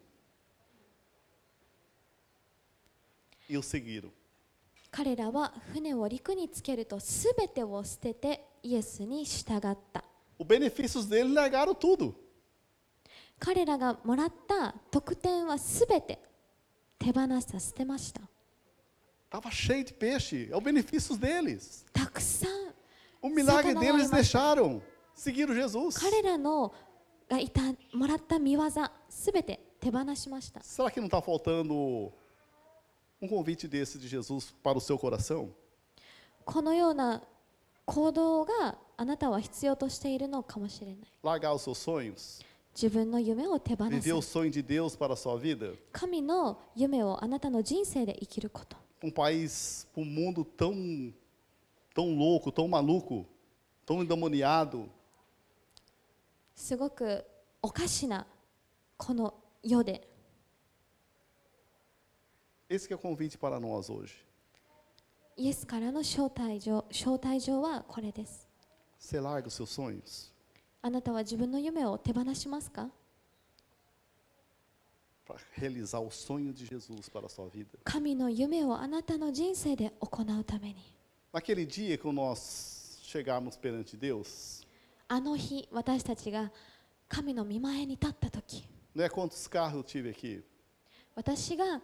[3.49, 4.11] e o seguiram.
[4.91, 10.05] 彼らは船を陸につけると全てを捨ててイエスに従った
[10.39, 12.15] Os benefícios dele largaram tudo.
[13.39, 16.19] 彼らがもらった特典は全て
[16.99, 18.21] 手放した捨てました
[19.31, 21.87] Estava cheio de peixe, é o benefício deles.
[21.93, 22.75] たくさん
[23.22, 24.82] O milagre Satanás deles vai deixaram.
[25.16, 26.00] Seguiram Jesus.
[26.00, 26.74] 彼らの
[27.30, 27.62] がいた
[27.94, 28.62] もらった見業
[29.10, 32.12] 全て手放しました Será que não está faltando
[33.22, 35.50] um convite desse de Jesus para o seu coração?
[36.46, 37.22] このような
[37.86, 42.44] 行動があなたは必要としているのかもしれない Largar os seus sonhos?
[42.76, 45.74] 自分の夢を手放 Viver o す sonho de Deus para a sua vida?
[45.92, 50.74] 神の夢をあなたの人生で生きること Um país, um mundo tão,
[51.94, 53.26] tão louco, tão maluco,
[53.86, 54.90] tão endemoniado.
[56.56, 57.24] すごく
[57.62, 58.26] おかしな
[58.98, 60.08] この世で
[62.70, 64.26] Esse que é o convite para nós hoje.
[65.38, 68.48] イエスからの招待状招待状はこれです
[69.00, 70.32] Você larga os seus sonhos
[70.82, 72.90] あなたは自分の夢を手放しますか
[75.28, 77.68] para realizar o sonho de Jesus para a sua vida.
[77.84, 80.76] 神の夢をあなたの人生で行うために
[81.34, 84.66] Naquele dia que nós chegarmos perante Deus,
[85.10, 86.52] あの日私たちが
[87.08, 90.42] 神の御前に立った時 não é quantos carros eu tive aqui,
[91.16, 91.82] 私が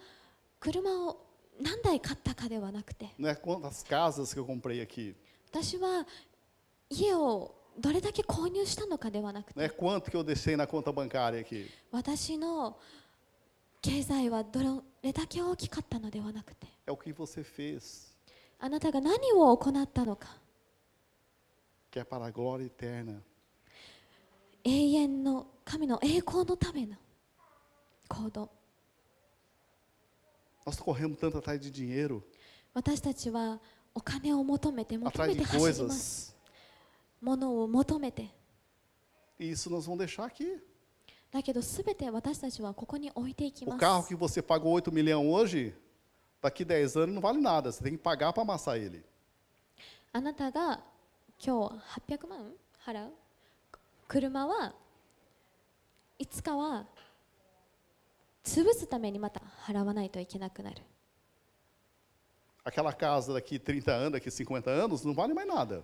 [0.59, 1.25] 車を
[1.61, 5.15] 何台買ったかではなくて não é quantas casas que eu comprei aqui,
[5.51, 6.05] 私は
[6.89, 11.69] 家をどれだけ購入したのかではなく não é て quanto que eu deixei na conta bancária aqui.
[11.91, 12.77] 私の
[13.81, 18.06] 経済はどれだけ大きかったのではなくて É o que você fez,
[18.59, 20.37] あなたが何を行ったのか
[21.91, 23.21] que é para a glória eterna.
[24.63, 26.95] 永遠の神の栄光のための
[28.07, 28.49] 行動
[30.65, 32.23] Nós corremos tanto atrás de dinheiro,
[32.73, 33.59] 私たちは
[33.93, 36.33] お金を求めて求 atrás め de て走ります coisas,
[37.21, 38.29] 物を求めて
[39.39, 40.59] e isso nós vamos deixar aqui.
[41.31, 45.73] だけど全て私たちはここに置いていき O ま carro す que você pagou 8 milhões hoje,
[46.41, 49.03] daqui 10 anos não vale nada, você tem que pagar para amassar ele.
[50.11, 50.79] あなたが
[51.43, 52.51] 今日800万
[52.85, 53.11] 払う
[54.07, 54.73] 車は
[56.19, 56.85] いつかは
[58.43, 60.81] 潰すためにまた払わないといけなくなる
[62.65, 65.83] Aquela casa daqui 30 anos, daqui 50 anos, não vale mais nada.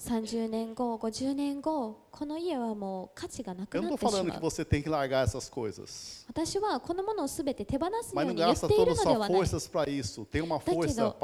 [0.00, 4.12] 30年後、50年後、この家はもう価値がなくなってしまう。
[6.26, 9.40] 私はこのものをすべて手放すように言っているのではない。
[10.96, 11.14] だ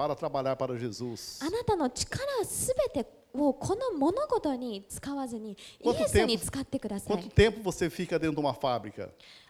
[1.43, 7.33] あなたの力すべてこのものをこの物事に使わずにイエスに使ってください。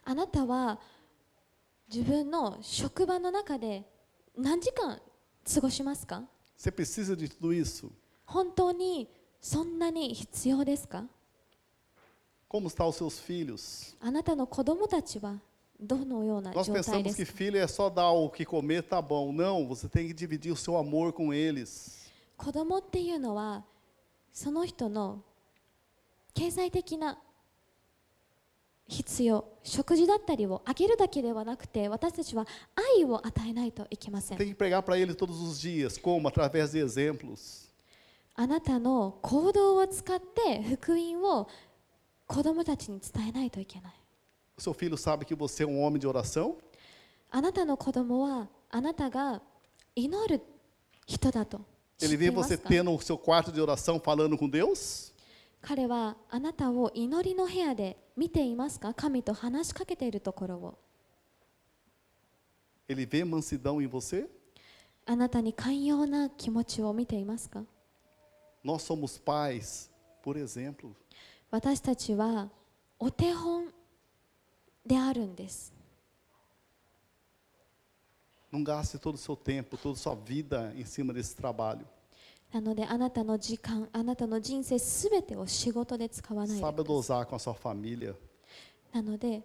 [0.04, 0.78] あなたは
[1.92, 3.84] 自分の職場の中で
[4.38, 5.00] 何時間
[5.52, 6.22] 過ごしますか？
[8.26, 9.08] 本当に
[9.40, 11.04] そんなに必要ですか
[12.48, 13.96] Como estão os seus filhos?
[14.00, 15.36] あなたの子供たちは
[15.80, 19.32] どのような Nós 状態 pensamos で que すか filho é só dar o que comer, tá bom.
[19.32, 22.06] Não, você tem que dividir o seu amor com eles.
[22.36, 23.64] 子供っていうのは
[24.32, 25.22] その人の
[26.34, 27.18] 経済的な
[28.88, 32.46] 必要食事だったりをあげるだけではなくて私たちは
[32.96, 35.98] 愛を与えないといけません Tem que pregar para ele todos os dias.
[35.98, 36.28] Como?
[36.28, 37.65] Através de exemplos.
[38.36, 41.48] あなたの行動を使って福音を
[42.26, 43.92] 子供たちに伝えないといけない
[44.58, 46.54] seu filho sabe que você é um homem de oração?
[47.30, 49.42] あなたの子供はあなたが
[49.94, 50.40] 祈る
[51.06, 51.60] 人だと
[52.00, 55.12] Ele vê ま você すか tendo o seu quarto de oração falando com Deus?
[55.62, 60.78] 彼はあなたを祈りの部屋で見ていますか神と話しかけているところを
[62.88, 64.28] Ele vê mansidão em você?
[65.06, 67.62] あなたに寛容な気持ちを見ていますか
[68.65, 69.89] Nós somos pais,
[70.21, 70.95] por exemplo.
[71.49, 72.49] 私たちは
[72.97, 73.65] お手本
[74.85, 75.73] であるんです
[78.51, 81.85] Não gaste todo o seu tempo, toda a sua vida em cima desse trabalho.
[82.53, 88.15] なのであなたの時間あなたの人生すべてを仕事で使わないで Saiba ください dosar com a sua família.
[88.93, 89.41] なので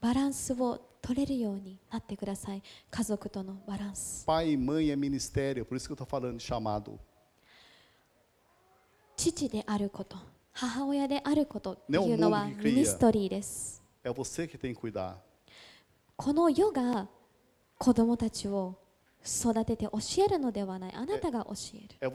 [0.00, 6.98] バランスを取れるようになってください家族とのバランス Pai e mãe é ministério, por isso que eu estou falando de chamado.
[9.17, 10.15] 父であること、
[10.53, 13.81] 母親であることっていうのはミニストリーです。
[16.15, 17.07] この世が
[17.79, 18.75] 子供たちを
[19.25, 21.87] 育てて教えるのではない、あなたが教える。
[21.99, 22.05] あ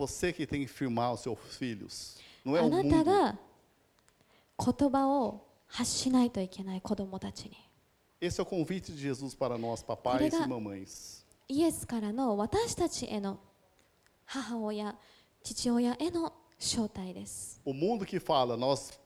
[2.68, 3.36] なたが
[4.64, 7.50] 言葉を発しないといけない子供たちに。
[7.50, 7.56] こ
[10.18, 10.46] れが
[11.48, 13.40] イエスからの私たちへの
[14.24, 14.96] 母親、
[15.42, 16.32] 父親への
[17.64, 18.96] O mundo que fala, nós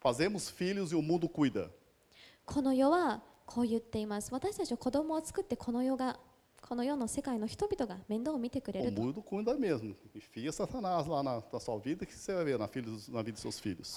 [0.00, 0.94] fazemos filhos e
[6.60, 8.94] この世の世界の人々が面倒を見てくれる。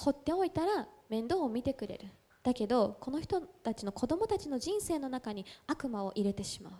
[0.02, 2.08] ほっておいたら面倒を見てくれる。
[2.42, 6.72] だけど、この人たちの子供たちの人生の中に悪魔を入れてしまう。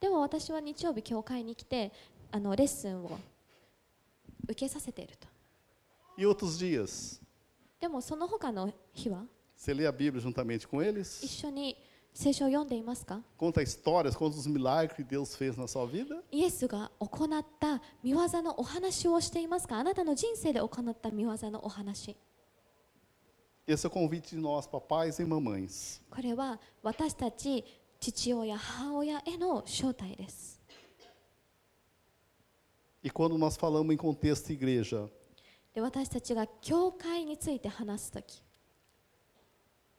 [0.00, 1.92] でも私は日曜日教会に来て、
[2.32, 3.18] あのレッスンを
[4.44, 5.26] 受けさせていると
[6.18, 7.20] E outros dias,
[7.80, 9.24] でもその他の日は
[9.56, 11.26] você lê a Bíblia juntamente com 一 eles?
[11.26, 11.76] 緒に
[12.12, 16.22] 聖書を読んでいますか Conta histórias, conta os milagres que Deus fez na sua vida?
[16.30, 22.16] イエスが行った見業のお話をしていますかあなたの人生で行った見業のお話
[23.66, 26.00] Esse é o convite de nós, papais e mamães.
[26.10, 27.64] これは私たち
[28.00, 30.59] 父親母親への招待です
[33.03, 35.09] E quando nós falamos em contexto igreja,
[35.73, 38.41] で私たちが教会について話すとき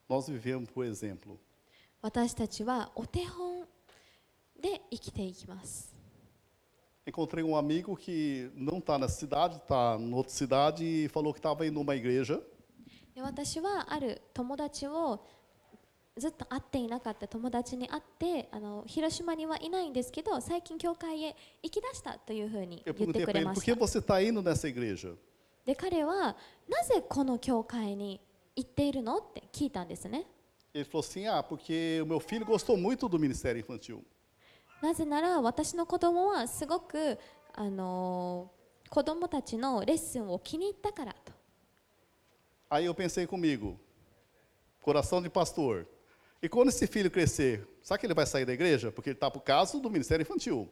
[0.09, 1.39] nós vivemos por exemplo.
[2.03, 3.67] 私たちはお手本
[4.61, 5.95] で生きていきます
[7.07, 11.39] Encontrei um amigo que não está na cidade, está em outra cidade e falou que
[11.39, 12.43] estava indo numa igreja.
[13.15, 15.25] で私はある友達を
[16.18, 23.76] ずっと会っていなかった友達に会ってあの広島にはいないんですけど最近教会へ行き出したというふうに言ってくました。
[25.66, 26.36] で彼は
[26.68, 28.20] なぜこの教会に
[28.56, 29.20] 行っているの？
[29.20, 30.26] って聞いたんですね。
[34.82, 37.18] なぜなら私の子供はすごく
[37.54, 38.52] あの
[38.90, 41.32] 子供たちのレッスンを気に入ったからと。
[42.70, 43.28] Aí eu pensei.
[46.42, 48.92] E quando esse filho crescer, sabe que ele vai sair da igreja?
[48.92, 50.68] Porque ele está por causa do ministério infantil.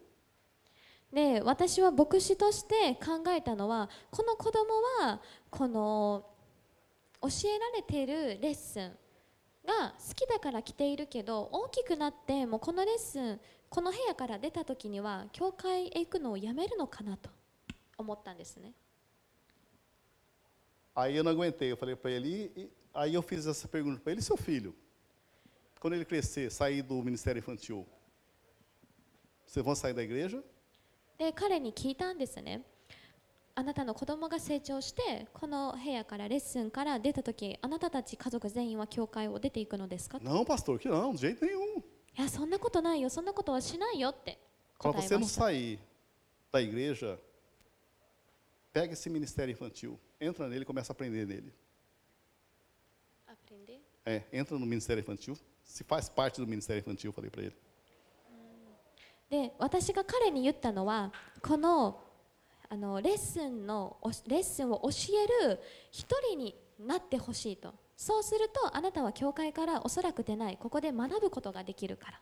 [1.11, 4.65] で私は牧師として考えたのはこの子供
[5.01, 6.23] はこの
[7.19, 8.91] 教えられているレッスン
[9.65, 13.39] が好きだから来ているけど大きくなってもうこのレッスン
[13.69, 17.31] この部屋から出た時には教会へ行くのをやめるのかなと
[17.97, 18.73] 思ったんですね
[20.95, 23.99] Aí eu não aguentei, eu falei para ele, e- e- aí eu fiz essa pergunta
[23.99, 24.75] para ele, e seu filho?
[25.80, 27.86] Quando ele crescer, sair do ministério infantil,
[29.46, 30.42] vocês vão sair da igreja?
[31.18, 32.62] で彼に聞いたんですね
[33.54, 41.82] あなたの子供が成長してこの部屋からレッスンから出た時あなたたち家族全員は教会を出ていくのですかい Não, pastor, que não, de jeito nenhum.
[42.16, 44.38] やそんなことないよそんなことはしないよって
[44.80, 45.78] Para 答え você ま não した sair
[46.50, 47.18] da igreja,
[48.72, 51.52] pega esse ministério infantil, entra nele e começa a aprender nele.
[54.06, 55.36] É, entra no ministério infantil,
[59.29, 62.01] で私が彼に言ったのはこの,
[62.67, 63.97] あの,レ,ッスンの
[64.27, 64.89] レッスンを教
[65.43, 65.59] える
[65.91, 67.73] 一人になってほしいと。
[67.95, 70.57] そうするとあなたは教会からおそらく出ない。
[70.57, 72.21] ここで学ぶことができるから。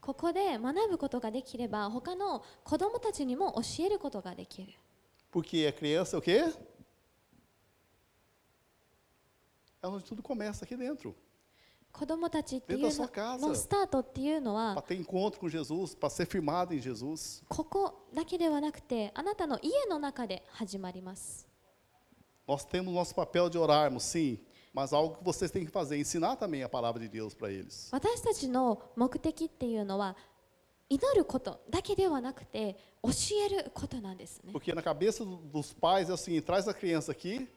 [0.00, 4.72] ここで学ぶことができれば他の子供たちにも教えることができる。
[9.81, 11.15] É onde tudo começa aqui dentro.
[11.91, 13.47] 子供たちっていう Dentro da sua の casa.
[13.47, 17.43] のスタートっていうの Para は ter encontro com Jesus, para ser firmado em Jesus.
[17.47, 21.47] ここだけではなくてあなたの家の中で始まります
[22.47, 24.39] Nós temos nosso papel de orarmos, sim,
[24.73, 27.89] mas algo que vocês têm que fazer, ensinar também a palavra de Deus para eles.
[27.91, 30.15] 私たちの目的っていうのは
[30.89, 33.09] 祈ることだけではなくて教
[33.45, 37.47] えることなんですね Porque na cabeça do- dos pais é assim, traz a criança aqui,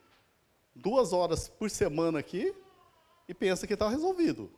[0.75, 2.55] duas horas por semana aqui,
[3.29, 4.51] e pensa que está resolvido.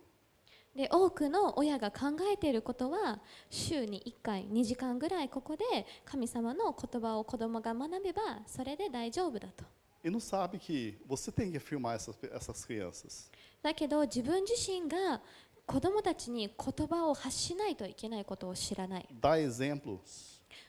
[0.75, 3.19] で多くの親が考えていることは
[3.49, 5.65] 週に1回2時間ぐらいここで
[6.05, 9.65] 神様の言葉を子供が学べばそれで大丈夫だと
[10.01, 13.29] E não sabe que você tem que afirmar essas, essas crianças.
[13.61, 15.21] だけど自分自身が
[15.65, 19.99] 子供たちに言葉を発しないといけないことを知らない Dar exemplo,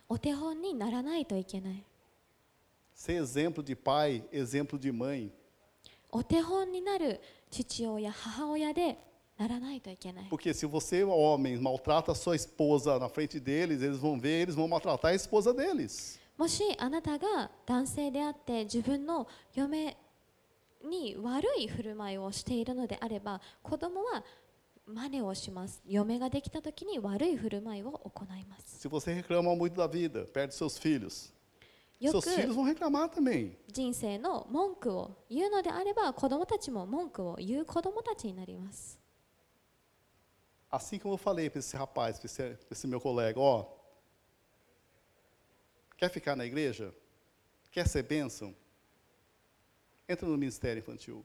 [0.09, 1.85] お手本にならないといけない
[2.95, 5.31] ser exemplo de pai, exemplo de mãe.
[6.13, 8.99] お手本になる父親母親で
[9.39, 14.55] ならないといけない Porque se você, homem, maltrata a sua esposa na frente deles, eles vão ver, eles
[14.55, 16.19] vão maltratar a esposa deles.
[16.37, 19.97] もしあなたが男性であって自分の嫁
[20.83, 24.25] に悪い振る舞いをしているのであれば子供は
[24.87, 31.31] 真似をします嫁ができた時に悪い振る舞いを行います Se você reclama muito da vida, perde seus filhos.
[32.00, 33.56] よ Seus く filhos vão reclamar também.
[33.72, 39.00] 人生の文句を言うのであれば子供たちも文句を言う子供たちになります
[40.72, 43.66] Assim como eu falei para esse rapaz, para esse, pra esse meu colega, ó,
[45.98, 46.94] quer ficar na igreja?
[47.72, 48.54] Quer ser bênção?
[50.08, 51.24] Entra no ministério infantil.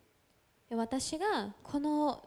[0.69, 2.23] で私がこの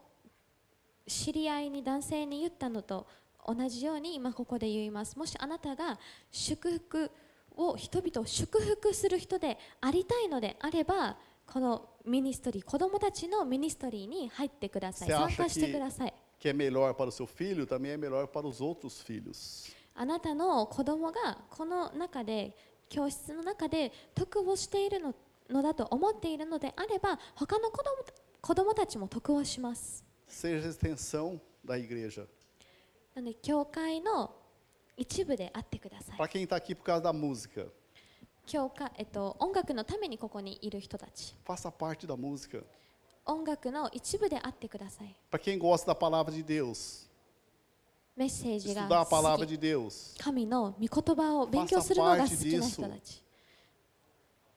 [1.07, 3.07] 知り合いに男性に言ったのと
[3.45, 5.97] 同じように今ここで言いますもしあなたが
[6.31, 7.09] 祝福
[7.57, 19.73] を人々を祝福する人でありたいのであればこのミニストリー子供たちのミニストリーに入ってください参加してください que é melhor para o seu filho, também é melhor para os outros filhos?
[19.95, 22.57] あなたの子供がこの中で
[22.89, 25.15] 教室の中で得をしているの
[25.49, 27.91] のだと思っているのであれば他の子供
[28.41, 32.27] 子供たちも得をします Seja extensão da igreja.
[33.15, 34.35] なので教会の
[35.25, 36.17] 部で会ってください。
[36.17, 37.67] Tá、aqui por causa da música,
[38.51, 41.35] 今日か、えっと、音楽のためにここにいる人たち。
[41.45, 42.63] Faça parte da música.
[43.25, 45.15] 音楽の一部で会ってください。
[45.31, 47.07] Quem gosta da palavra de Deus,
[48.15, 53.23] メッセージが好き palavra de Deus, 神の御言葉を勉強するのが好きな人たち。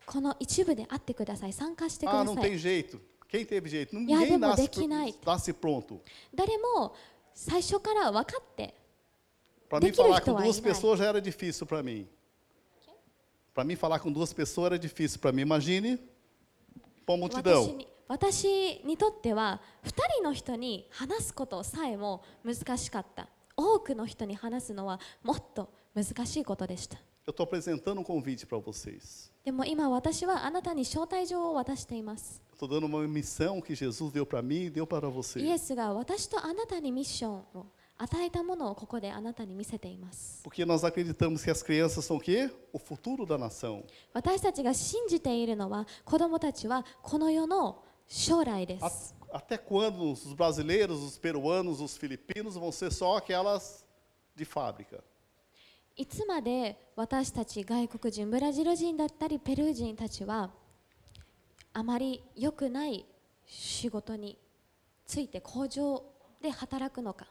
[0.04, 1.52] この一部で会ってください。
[1.52, 2.26] 参加してください。
[2.26, 3.00] Ah, não tem jeito.
[3.28, 3.98] Quem teve jeito?
[3.98, 5.14] いやでもできない。
[6.34, 6.94] 誰も
[7.34, 8.85] 最初から分かって。
[9.69, 10.71] Para mim Daqui falar do com Ituai, duas vai.
[10.73, 12.07] pessoas já era difícil para mim.
[13.53, 15.41] Para mim falar com duas pessoas era difícil para mim.
[15.41, 15.97] Imagine
[17.05, 17.63] para uma multidão.
[17.63, 29.31] 私に私にとっては2人の人に話すことさえも難しかった多くの人に話すのはもっと難しいことでした Eu estou apresentando um convite para vocês.
[29.45, 35.39] でも今私はあなたに招待状を渡しています Estou dando uma missão que Jesus deu para mim e deu para イ você.
[35.49, 37.67] エスが私とあなたにミッションを
[37.98, 42.50] 与えたものをここであなたに見せています Porque nós acreditamos que as crianças são o quê?
[42.72, 43.82] O futuro da nação.
[44.12, 53.84] 私たちが信じているのは子供たちはこの世の将来です Até quando os brasileiros, os peruanos, os filipinos vão ser só aquelas
[54.34, 55.02] de fábrica?
[55.96, 60.50] いつまで私たち外国人ブラジル人だったりペルー人たちは
[61.72, 63.06] あまり良くない
[63.46, 64.36] 仕事に
[65.06, 66.02] ついて工場
[66.42, 67.26] で働くのか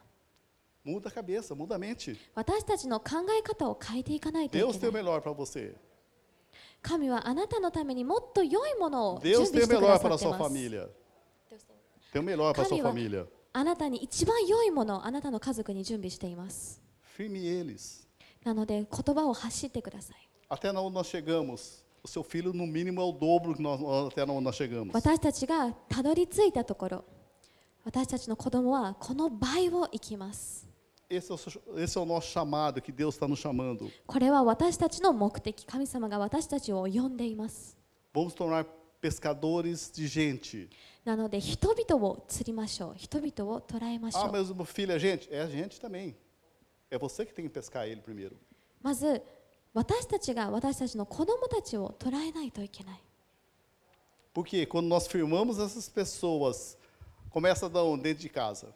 [2.36, 4.68] 私たちの考え方を変えていかないと mente.
[4.68, 5.76] Deus tem o melhor para você.
[6.82, 10.54] 神はあなたのためにもっと良いものを準備してくださっています。
[12.14, 12.54] 神は
[13.54, 16.82] あなたに一番良いものをあなたの家族に準備しています。
[18.44, 20.30] なので言葉を発してください。
[24.94, 27.04] 私たちがたどり着いたところ、
[27.84, 30.64] 私たちの子供はこの倍を生きます。
[31.09, 33.91] Esse é, o, seu- esse é o nosso chamado que Deus está nos chamando.
[34.07, 37.77] これは私たちの目的神様が私たちを呼んでいます
[38.14, 38.64] Vamos tornar
[39.03, 40.68] pescadores de gente.
[41.05, 45.29] なので人々を釣りましょう人々を捉えましょ Ah, う mas o meu filho é gente?
[45.35, 46.14] É gente também.
[46.91, 48.37] É você que tem que pescar ele primeiro.
[48.83, 49.21] まず
[49.75, 53.01] 私たちが私たちの子供たちを捉えないといけない
[54.33, 56.77] Porque quando nós firmamos essas pessoas,
[57.31, 58.03] começa da onde?
[58.05, 58.73] Dentro de casa.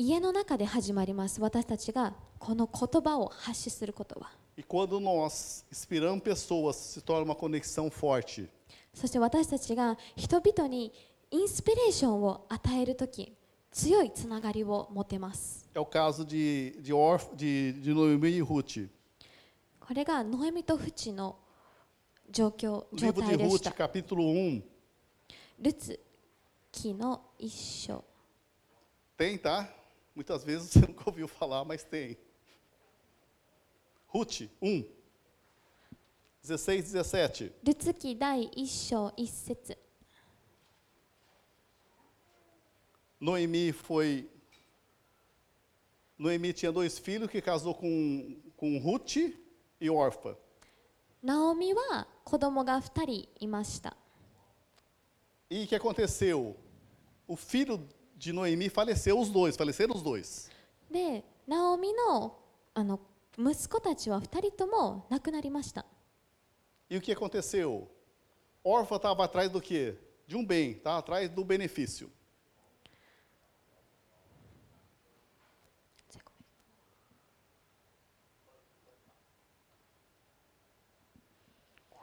[0.00, 8.48] 家の中で始まります私たちがこの言葉を発しすることは E quando nós inspiramos pessoas, se torna uma conexão forte.
[8.94, 10.92] そして私たちが人々に
[11.32, 13.36] インスピレーションを与えるとき
[13.72, 18.88] 強いつながりを持てます É o caso de, de, Orf, de, de Noemi e Ruth.
[19.80, 21.36] これがノエミとフチの
[22.30, 24.62] 状況 O 状 livro de 態でし Ruth, た capítulo 1.
[25.58, 25.98] ルツ
[26.70, 28.04] 記の一章
[29.18, 29.77] Tem, tá?
[30.17, 32.17] Muitas vezes você nunca ouviu falar, mas tem.
[34.07, 34.85] Ruth 1.
[36.43, 37.51] 16, 17.
[37.63, 39.77] ルツ記第一章一節
[43.19, 44.29] Noemi foi.
[46.19, 49.15] Noemi tinha dois filhos que casou com, com Ruth
[49.79, 50.37] e Orfa.
[51.23, 53.95] ナオミは子供が2人いました
[55.49, 56.57] E o que aconteceu?
[57.25, 57.87] O filho
[58.17, 60.49] de Noemi faleceu, os dois, faleceram os dois.
[60.91, 62.37] でナオミの
[62.73, 62.99] あの
[63.37, 65.85] 息子たちは2人とも亡くなりました
[66.89, 67.89] E o que aconteceu?
[68.63, 69.97] Orfa estava atrás do quê?
[70.27, 70.97] De um bem, tá?
[70.97, 72.11] atrás do benefício.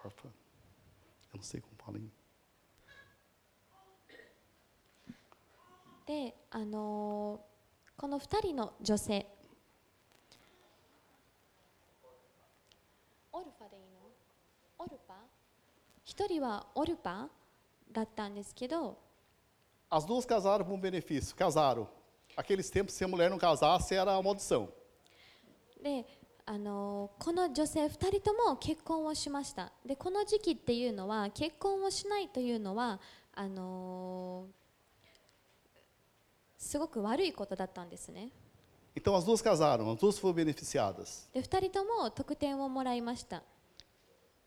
[0.05, 0.29] Orfa.
[1.33, 2.11] Eu não sei como fala em.
[6.06, 7.56] であのー
[7.98, 9.26] この2人の女性
[13.32, 14.00] オルファでいいの
[14.80, 15.14] オルパ
[16.06, 17.28] 1人はオルパ
[17.92, 18.98] だったんですけど
[19.90, 21.88] As duas casaram por um benefício, casaram.
[22.36, 24.68] Aqueles tempos, se a mulher não casasse, era a maldição.
[25.82, 26.06] で
[26.46, 33.00] あのーこの女性2人とも結婚をしましたでこの時期っていうのは結婚をしないというのは
[33.34, 34.65] あのー
[36.66, 38.30] すごく悪いことだったんですね
[38.96, 41.28] Então as duas casaram, as duas foram beneficiadas.
[41.34, 43.44] で2人とも特典をもらいました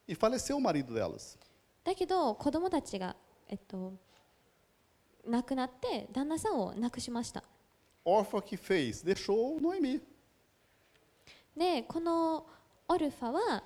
[0.09, 1.39] E faleceu o marido delas.
[1.85, 3.14] だけど子供たちが、
[3.49, 3.93] えっと、
[5.27, 7.45] 亡くなって旦那さんを亡くしました
[8.05, 9.05] Orfa que fez?
[9.05, 10.01] Deixou Noemi.
[11.57, 12.47] でこの
[12.89, 13.62] オルファは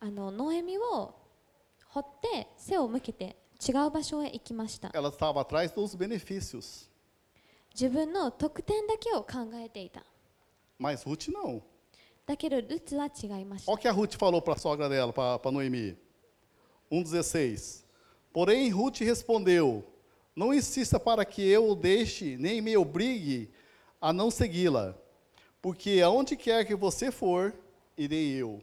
[0.00, 1.14] あのノエミを
[1.88, 6.93] 掘って背を向けて違う場所へ行きました Ela estava atrás dos benefícios.
[7.73, 10.03] 自分の特典だけを考えていた
[10.79, 11.61] Mas Ruth não.
[12.25, 15.97] だけどルツは違いました Olha o que a Ruth falou para a sogra dela, para Noemi.
[16.91, 17.83] 1,16.
[18.31, 19.83] Porém, Ruth respondeu:
[20.35, 23.49] Não insista para que eu o deixe, nem me obrigue
[24.01, 24.95] a não segui-la.
[25.61, 27.53] Porque aonde quer que você for,
[27.97, 28.61] irei eu.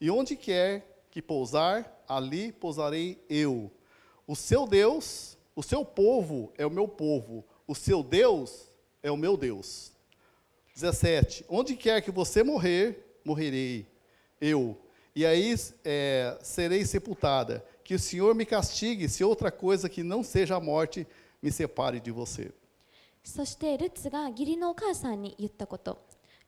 [0.00, 3.70] E onde quer que pousar, ali pousarei eu.
[4.26, 7.44] O seu Deus, o seu povo é o meu povo.
[7.70, 8.70] O seu Deus
[9.02, 9.92] é o meu Deus.
[10.74, 11.44] 17.
[11.48, 13.86] Onde quer que você morrer, morrerei
[14.40, 14.78] eu.
[15.14, 17.64] E aí é, serei sepultada.
[17.82, 21.06] Que Que o Senhor me castigue se outra coisa que não seja a morte
[21.40, 22.52] me separe de você.
[23.26, 25.98] そしてルツが義理のお母さんに言ったこと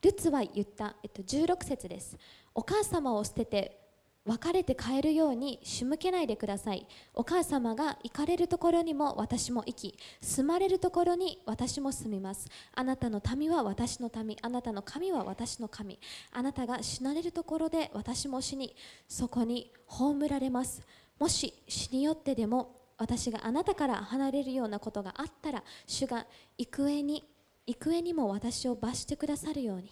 [0.00, 2.16] ルツは言った、えっと、16節です
[2.54, 3.76] お母様を捨てて
[4.25, 6.87] 別れて帰るように仕向けないでください。
[7.13, 12.47] お母様が行かれるところにも私も行き住まれるところに私も住みます。
[12.73, 15.99] あなたの民は私の民あなたの神は私の神。
[16.31, 18.75] あなたが死なれるところで私も死に
[19.09, 20.81] そこに葬られます。
[21.19, 26.25] もし死によってでも私があなたから離れるようなことがあったら主が
[26.57, 27.23] 幾重に
[27.67, 29.91] 幾重にも私を罰してくださるように。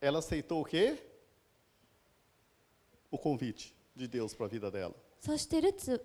[0.00, 1.11] Ela aceitou o quê?
[3.12, 4.92] O convite de Deus para a vida dela.
[5.20, 6.04] そしてルツ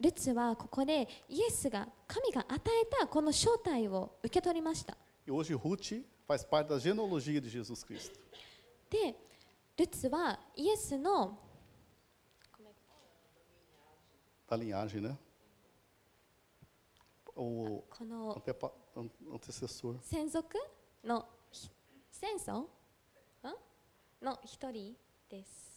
[0.00, 4.96] ルツはここでイエスが神が与えたこの招待を受け取りました
[5.26, 8.18] E hoje Ruth faz parte da genealogia de Jesus Cristo.
[8.90, 9.14] で
[9.76, 11.38] ルツはイエスの
[14.48, 15.14] Da linhagem, né?
[17.36, 19.96] O この antepa- an- antecessor.
[20.02, 20.56] 専属
[21.04, 21.70] のひ
[22.10, 22.66] 戦争ん
[24.22, 24.96] の一人
[25.28, 25.67] です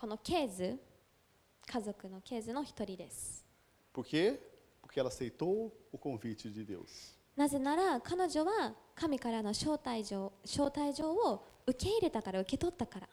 [0.00, 0.78] このケーズ
[1.70, 3.44] 家族のケーズの一人です
[3.92, 4.40] Por quê?
[4.80, 7.14] Porque ela aceitou o convite de Deus.
[7.36, 13.08] なぜなら彼女は神からの招待状招待状を受け入れたから受け取ったから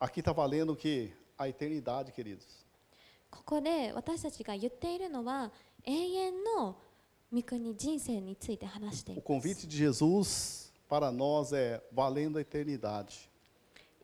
[0.00, 1.12] Aqui está valendo o quê?
[1.38, 2.66] A eternidade, queridos.
[3.30, 5.52] ここで私たちが言っているのは
[5.84, 6.76] 永遠の
[7.32, 13.30] 御国人生について話してい O ます convite de Jesus para nós é valendo a eternidade.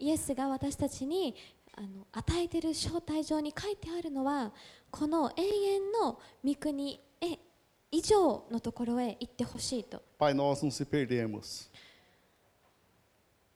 [0.02, 1.36] イエスが私たちに
[1.76, 4.52] あの与えている招待状に書いてあるのは
[4.90, 7.38] この永遠の御国へ
[7.92, 11.70] 以上のところへ行ってほしいと Para nós não se perdermos.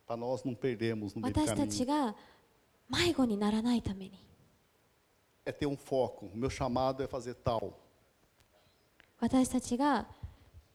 [0.06, 1.86] Para nós não perdermos no meio do 私たち caminho.
[1.86, 2.16] が
[2.88, 4.12] 迷子にならないために
[5.44, 6.26] É ter um foco.
[6.32, 7.72] O meu chamado é fazer tal.
[9.18, 10.06] 私たちが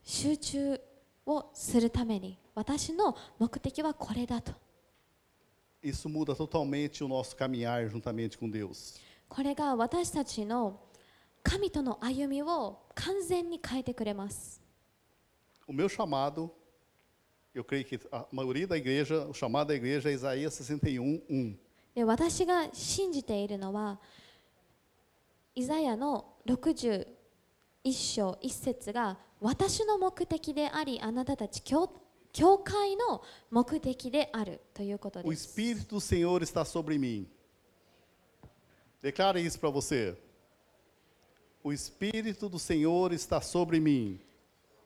[0.03, 0.81] 集中
[1.25, 4.51] をするために私の目的はこれだと
[5.83, 8.99] Isso muda totalmente o nosso caminhar juntamente com Deus.
[9.27, 10.79] これが私たちの
[11.41, 14.61] 神との歩みを完全に変えてくれます
[15.65, 16.51] O meu chamado,
[17.55, 21.57] eu creio que a maioria da igreja, o chamado da igreja é Isaías 61, 1.
[21.95, 23.99] で私が信じているのは
[25.55, 27.05] イザヤの61
[27.91, 31.89] 章1節が私の目的でありあなたたち教
[32.33, 37.27] 教会の目的であるということ O です Espírito do Senhor está sobre mim.
[39.01, 40.15] Declare isso para você.
[41.63, 44.19] O Espírito do Senhor está sobre mim.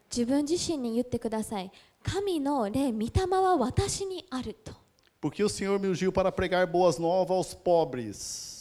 [0.09, 1.71] 自分自身に言ってください
[2.03, 4.71] 神の霊御霊は私にあると
[5.21, 8.54] Porque o Senhor me ungiu para pregar boas novas aos pobres.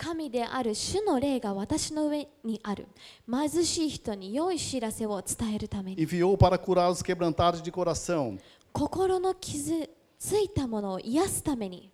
[0.00, 2.88] 神である主の霊が私の上にある
[3.30, 8.38] 貧しい人に良い知らせを伝えるために Enviou para curar os quebrantados de coração
[8.72, 11.90] 心の傷ついたものを癒すために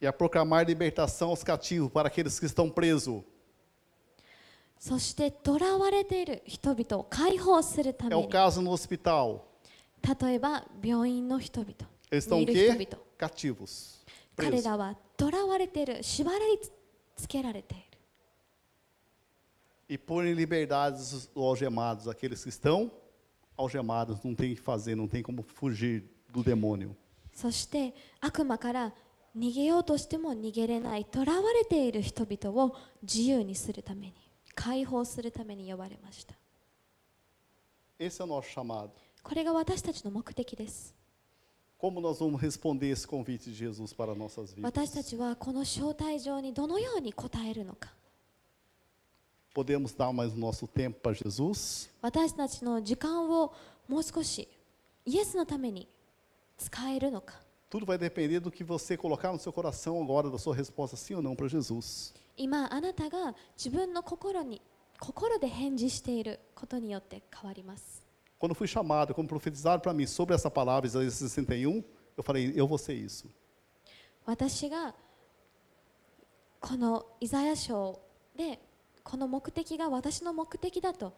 [0.00, 3.22] e a proclamar libertação aos cativos para aqueles que estão presos.
[4.80, 9.42] そして囚われている人々を解放するた É め o に caso no hospital.
[10.20, 11.74] 例えば病院の人々
[12.10, 12.90] Eles estão に o いる人 quê?
[12.90, 14.01] 々 Cativos.
[14.36, 16.44] 彼.らは囚われている縛られ
[17.16, 17.84] つけられている
[19.88, 22.90] E pôr em liberdade os algemados, aqueles que estão
[23.56, 26.96] algemados, não tem o que fazer, não tem como fugir do demônio.
[27.34, 28.92] そして悪魔から
[29.36, 31.24] 逃げようとしても逃げれない囚わ
[31.54, 34.14] れている人々を自由にするために
[34.54, 36.34] 解放するために呼ばれました.
[39.22, 40.94] これが私たちの目的です
[41.81, 44.63] Como nós vamos responder esse convite de Jesus para nossas vidas?
[44.63, 47.93] 私たちはこの招待状にどのように応えるのか
[49.53, 51.89] Podemos dar mais o nosso tempo para Jesus?
[52.01, 53.53] 私たちの時間を
[53.87, 54.47] もう少し
[55.05, 55.87] イエスのために
[56.57, 57.35] 使えるのか
[57.69, 61.15] Tudo vai depender do que você colocar no seu coração agora, da sua resposta sim
[61.15, 62.13] ou não para Jesus.
[62.37, 64.61] 今あなたが自分の心に
[64.99, 68.00] 心で返事していることによって変わります
[68.41, 71.83] Quando fui chamado, como profetizado para mim sobre essa palavra, Isaías 61,
[72.15, 73.29] eu falei, eu vou ser isso.
[74.25, 74.93] 私が
[76.59, 77.99] このイザヤ書
[78.35, 78.59] で
[79.03, 81.13] この目的が私の目的だと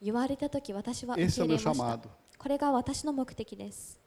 [0.00, 2.08] 言われた時私は受 Esse け é o 入れ meu ました chamado.
[2.38, 3.98] これが私の目的です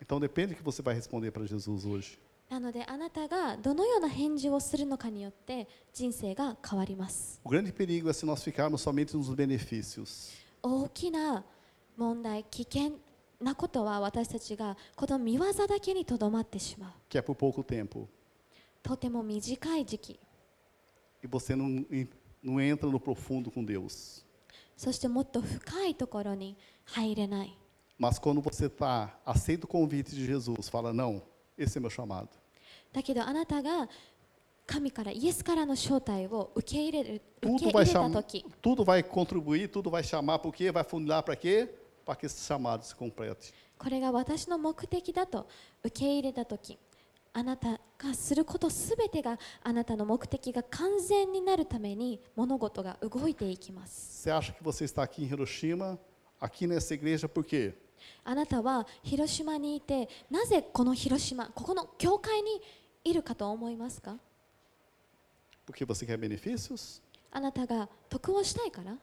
[0.00, 2.18] Então depende do que você vai responder para Jesus hoje.
[2.48, 10.30] なのであなたがどのような返事をするのかによって人生が変わります O grande perigo é se nós ficarmos somente nos benefícios.
[10.62, 11.44] 大きな
[11.97, 12.91] 問題危険
[13.41, 18.07] なことは私たちがこの見業だけにとどまってしまう que é por pouco tempo.
[18.83, 20.19] とても短い時期
[21.23, 21.85] E você não,
[22.43, 24.23] não entra no profundo com Deus.
[24.77, 27.57] そしてもっと深いところに入れない
[27.99, 31.19] Mas quando você tá, aceita o convite de Jesus, fala: Não,
[31.57, 32.29] esse é meu chamado.
[32.93, 33.89] だけどあなたが
[34.65, 40.71] 神からイエスからの招待を受け入れる受け Tudo vai, 入れた chamar, 時 tudo vai contribuir, tudo vai chamar quê?
[40.71, 41.67] Vai funilar para quê?
[43.77, 45.47] これが私の目的だと
[45.83, 46.79] 受け入れた時、
[47.33, 54.29] あなたがすることすべてがあなたの目的が完全になるために物事が動いていきます。
[58.23, 62.61] あなたは広島にいて、なぜこの広島、ここの教会に
[63.03, 64.17] いるかと思いますか？
[67.31, 68.95] あなたが得をしたいから？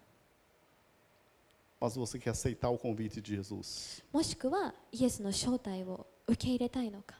[1.83, 4.03] Mas você quer aceitar o convite de Jesus.
[4.11, 7.15] もしくはイエスの招待を受け入れたいのか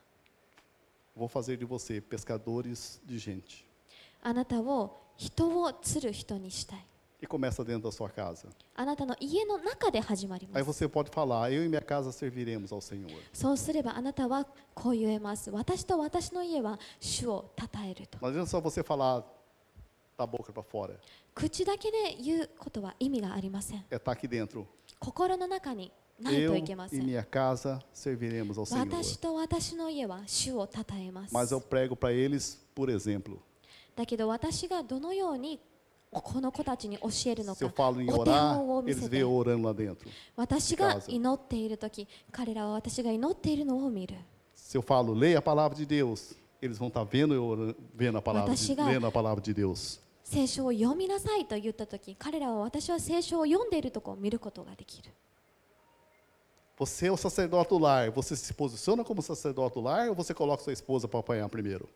[1.18, 3.66] Vou fazer de você pescadores de gente.
[4.22, 6.86] あなたを人を釣る人にしたい
[7.22, 8.48] E começa dentro da sua casa.
[8.76, 13.10] あなたの家の中で始まりま Aí す você pode falar: Eu e minha casa serviremos ao Senhor.
[13.34, 19.24] そうすればあなたはこう言えます私と私の家は主を称えると Não adianta só você falar
[20.18, 20.96] da boca para fora.
[21.34, 24.66] 口だけで言うことは意味がありません É estar aqui dentro.
[25.00, 25.92] 心の中に
[26.22, 28.80] ないと Eu いけませ e ん minha casa serviremos ao Senhor.
[28.90, 33.38] 私と私の家は主を称えます Mas eu prego para eles, por exemplo.
[33.96, 35.60] だけど私がどのように
[36.12, 39.74] この子たちに教えるの Se eu か falo em お手 orar, 本を見 eles せ veem て eu orando lá
[39.74, 40.10] dentro.
[40.36, 44.16] 私が祈っている時彼らは私が祈っているのを見る
[44.58, 48.18] Se eu falo, leia a palavra de Deus, eles vão estar vendo eu orando, vendo
[48.18, 50.00] a palavra, de, 私が- lendo a palavra de Deus.
[50.25, 55.11] 聖書を読みなさいと言った時彼らは私は聖書を読んでいるところを見ることができる
[56.77, 60.35] Você é o sacerdote do lar, você se posiciona como sacerdote do lar ou você
[60.35, 61.89] coloca sua esposa para apanhar primeiro?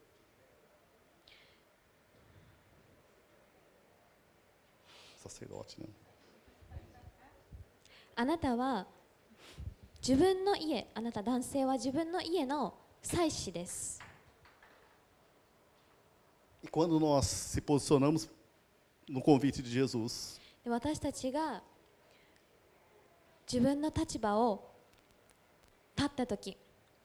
[5.20, 5.88] Sacerdote, né?
[8.14, 8.86] あなたは
[10.00, 14.00] 自分の家あなた男性は自分の家の祭司です
[16.63, 18.29] E quando nós se posicionamos
[19.07, 21.61] no convite de Jesus, で私たちが
[23.51, 24.71] 自分の立場を
[25.95, 26.57] 立った時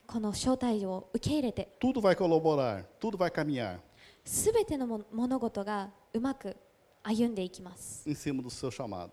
[0.07, 3.81] この招待を受け入れて tudo vai colaborar, tudo vai caminhar
[4.25, 6.57] すべてのも物事がうまく
[7.03, 9.11] 歩んでいきます em cima do seu chamado,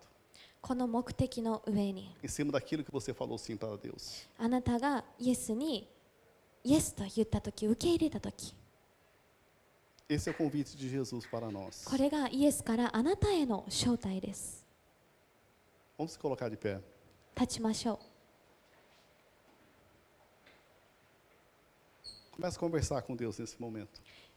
[0.62, 4.28] この目的の上に em cima daquilo que você falou sim para Deus.
[4.38, 5.90] あなたがイエスに
[6.64, 8.54] イエスと言った時受け入れた時
[10.10, 11.84] Esse é o convite de Jesus para nós.
[11.90, 14.64] これがイエスからあなたへの招待です
[15.98, 16.80] Vamos se colocar de pé.
[17.36, 18.00] 立ちましょう
[22.38, 23.88] Comece a conversar com Deus nesse momento.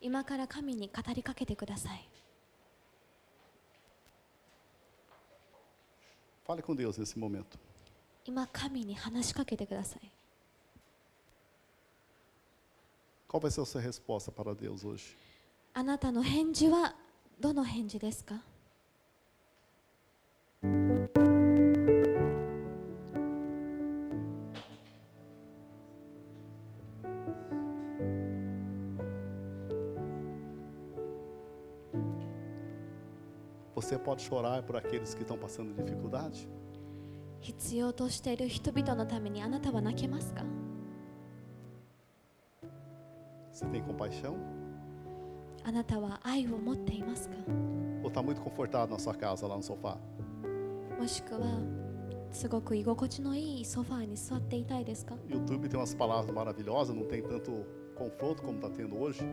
[0.01, 2.09] 今から神に語りかけてください
[6.47, 7.59] Fale com Deus nesse momento.
[8.25, 10.11] 今神に話しかけてください
[13.29, 15.15] Qual vai ser a sua resposta para Deus hoje?
[15.75, 16.95] あなたの返事は
[17.41, 18.43] どの返事ですか
[33.75, 36.49] Você pode chorar por aqueles que estão passando dificuldade?
[37.41, 40.45] 必要としている人々のためにあなたは泣けますか
[43.53, 44.35] Você tem compaixão?
[45.66, 47.36] あなたは愛を持っていますか
[48.04, 49.98] Ou está muito confortado na sua casa, lá no sofá?
[51.00, 51.60] もしくは
[52.32, 59.24] すごく居心地のいいソファーに座っていたいですか YouTube tem umas palavras maravilhosas, não tem tanto confronto como está tendo hoje.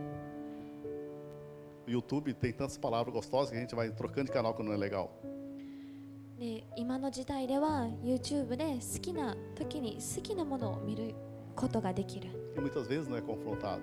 [1.87, 4.75] O YouTube tem tantas palavras gostosas que a gente vai trocando de canal quando não
[4.75, 5.09] é legal.
[6.39, 11.13] で今の時代では YouTube で好きな時に好きなものを見る
[11.55, 13.81] ことができる E muitas vezes não é confrontado.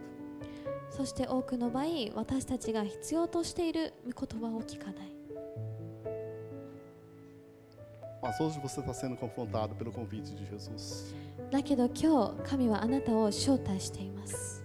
[0.91, 5.19] そして多くの場合私たちが必要としている御言葉を聞かない
[8.21, 11.15] Mas hoje você está sendo confrontado pelo convite de Jesus.
[11.51, 14.58] だけど今日神はあなたを招待しています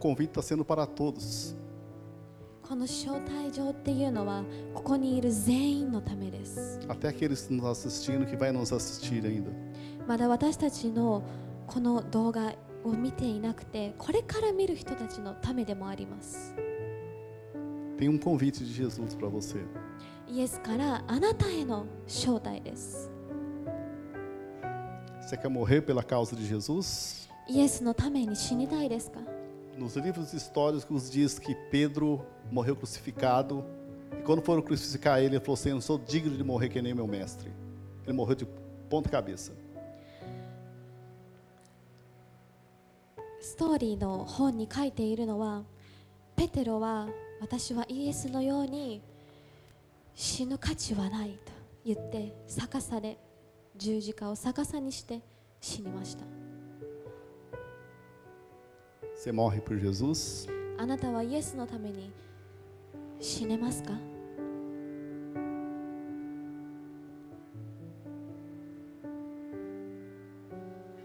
[0.00, 1.56] convite está sendo para todos.
[2.68, 4.42] この招待状っていうのは
[4.74, 9.52] ここにいる全員のためです Até aqueles que nos assistindo, que vai nos assistir ainda.
[10.08, 11.22] まだ私たちの
[11.68, 12.54] この動画
[12.84, 16.54] を見ていなくてこれから見る人たちのためでもあります
[17.98, 19.64] Tem um convite de Jesus para você.
[20.28, 23.10] イエスからあなたへの招待です
[25.22, 27.28] Você quer morrer pela causa de Jesus?
[27.48, 29.20] イエスのために死にたいですか
[29.80, 33.64] Nos livros históricos diz que Pedro morreu crucificado.
[34.18, 36.80] E quando foram crucificar ele, ele falou assim: Eu não sou digno de morrer que
[36.80, 37.52] nem meu mestre.
[38.04, 38.46] Ele morreu de
[38.88, 39.52] ponta cabeça.
[43.46, 45.62] ストーリーの本に書いているのは
[46.34, 47.06] ペテロは
[47.40, 49.00] 私はイエスのように
[50.16, 51.52] 死ぬ価値はないと
[51.84, 53.16] 言って逆さで
[53.76, 55.20] 十字架を逆さにして
[55.60, 56.24] 死にました
[59.20, 60.48] Você morre por Jesus?
[60.78, 62.10] あなたはイエスのために
[63.20, 63.92] 死ねますか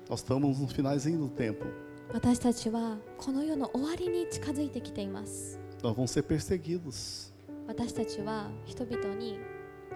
[0.10, 1.66] Nós estamos no finalzinho do tempo.
[2.14, 7.32] 私たちはこの世の終わりに近づいてきています Nós vamos ser perseguidos.
[7.68, 9.40] 私たちは人々に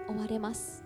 [0.08, 0.82] 追われます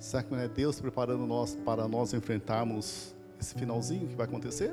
[0.00, 4.72] Será que não é Deus preparando nós para nós enfrentarmos esse finalzinho que vai acontecer?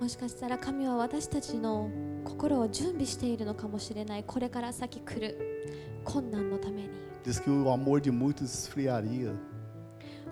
[0.00, 1.90] もしかしたら神は私たちの
[2.24, 6.90] 心を準備しているのかもしれないこれから先来る困難のために
[7.24, 9.34] Diz que o amor de muitos esfriaria.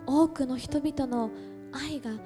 [0.07, 1.31] 多くの人々の
[1.73, 2.19] 愛が冷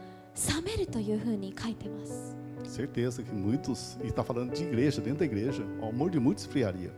[0.65, 6.21] めるというふうに書いてます Certeza que muitos, e está falando de igreja, dentro da igreja, o amor de
[6.21, 6.91] muitos esfriaria.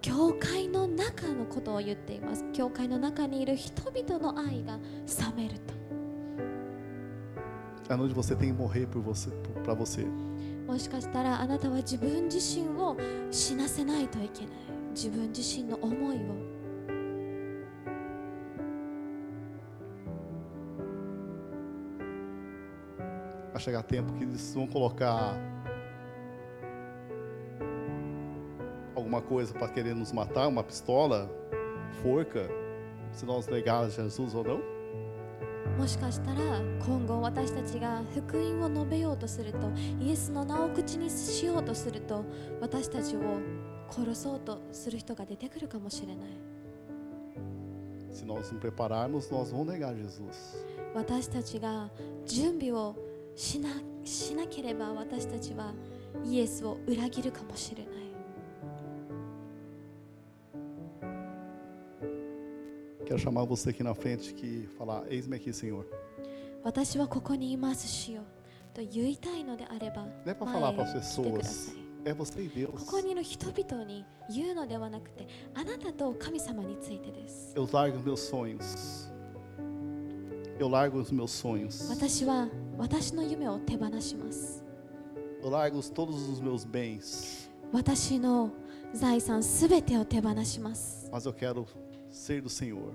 [0.00, 4.78] 教会の中のことを言っています教会の中にいる人々の愛が
[5.36, 5.77] 冷めると
[7.89, 9.29] É onde você tem que morrer por você,
[9.63, 10.07] para você.
[10.67, 12.97] もしかしたらあなたは自分自身を
[13.29, 14.55] 死なせないといけない
[14.91, 16.53] 自分自身の思いを
[23.53, 25.35] Vai chegar tempo que eles vão colocar
[28.95, 31.29] alguma coisa para querer nos matar, uma pistola,
[32.01, 32.49] forca,
[33.11, 34.76] se nós negar Jesus ou não.
[35.78, 36.40] もしかしたら
[36.84, 39.70] 今後私たちが福音を述べようとすると
[40.00, 42.24] イエスの名を口にしようとすると
[42.60, 43.20] 私たちを
[43.88, 46.16] 殺そうとする人が出てくるかもしれない
[48.12, 50.64] Se nós nos prepararmos, nós vamos negar Jesus.
[50.94, 51.88] 私たちが
[52.26, 52.96] 準備を
[53.36, 53.68] しな
[54.02, 55.72] しなければ私たちは
[56.24, 57.94] イエスを裏切るかもしれない
[63.07, 65.85] Quero chamar você aqui na frente que falar: Eis-me aqui, Senhor.
[66.63, 68.21] 私はここにいますしよ
[68.73, 72.67] と言いたいのであれば Não é para 前 falar へ para as 来てくださ pessoas, い é você e Deus.
[72.85, 79.09] ここにいる人々に言うのではなくてあなたと神様についてです Eu largo meus sonhos.
[80.59, 81.89] Eu largo os meus sonhos.
[81.89, 82.47] 私は
[82.77, 84.63] 私の夢を手放します
[85.43, 87.49] Eu largo os- todos os meus bens.
[87.73, 88.51] 私の
[88.93, 91.65] 財産すべてを手放します Mas eu quero
[92.11, 92.91] ser do Senhor.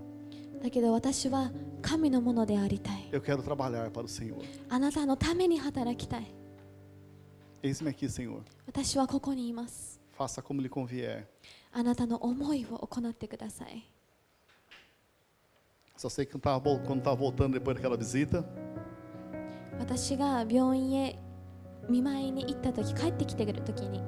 [0.63, 1.53] だけど私は
[1.83, 4.37] 神のものでありたい Eu quero trabalhar para o Senhor.
[4.69, 6.27] あなたのために働きたい
[7.63, 8.41] Eis-me aqui, Senhor.
[8.67, 11.25] 私はここにいます Faça como lhe convier.
[11.73, 13.85] あなたの思いを行ってください
[15.97, 18.45] Só sei que eu tava vol- quando estava voltando depois daquela visita,
[19.79, 21.19] 私が病院へ
[21.89, 24.01] 見舞いに行った時帰ってきてくる時に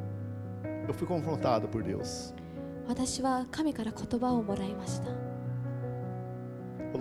[0.88, 2.32] eu fui confrontado por Deus.
[2.87, 5.07] 私は神から言葉をもらいました。
[6.91, 6.97] こ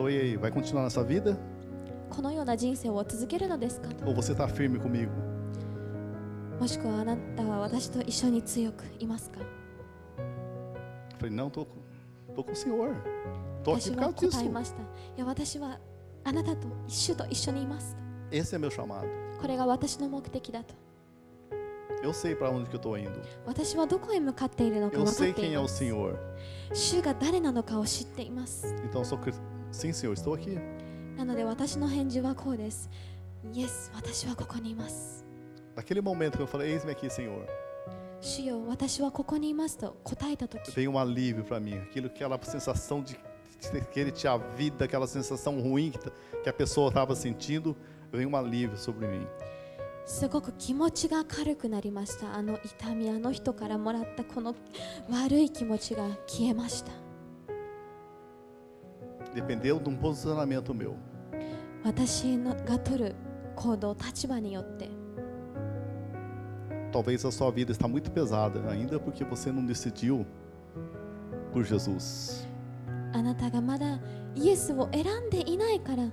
[2.23, 3.89] のような人生を続けるのですか？
[4.05, 4.23] も
[6.69, 9.41] しくはあなたは私と一緒に強くいますか？
[13.67, 14.81] 私は答えました。
[14.81, 14.85] い
[15.17, 15.79] や私は
[16.25, 17.97] あなたと一緒と一緒にいます。
[19.41, 20.75] これが私の目的だと。
[22.04, 23.12] Eu sei para onde que eu estou indo.
[23.46, 26.18] 私はどこへ向かっているのか Eu 分かっ sei て quem い é o ます Senhor.
[26.74, 29.34] 主が誰なのかを知っています Então eu sou cri-
[29.72, 30.58] Sim, Senhor, estou aqui.
[31.18, 32.90] なので私の返事はこうです
[33.54, 35.26] イエス私はここにいます
[35.76, 37.46] Naquele momento que eu falei: Eis-me aqui, Senhor.
[38.22, 41.78] 主よ私はここにいますと答えた時 Veio um alívio para mim.
[41.78, 43.14] Aquilo, aquela sensação de,
[43.74, 46.12] de querer tirar a vida, aquela sensação ruim que, t-
[46.44, 47.76] que a pessoa estava sentindo,
[48.12, 49.26] veio um alívio sobre mim.
[50.07, 54.55] すごく気持ちが軽くなりましたあの痛みあの人からもらったこの
[55.11, 56.93] 悪い気持ちが消えました
[59.35, 60.95] Dependeu de um posicionamento meu.
[61.83, 63.15] 私のが取る
[63.57, 64.89] 行動立場によって
[66.93, 70.25] Talvez a sua vida está muito pesada ainda porque você não decidiu
[71.53, 72.47] por Jesus.
[73.13, 73.99] あなたがまだ
[74.37, 76.05] イエスを選んでいないから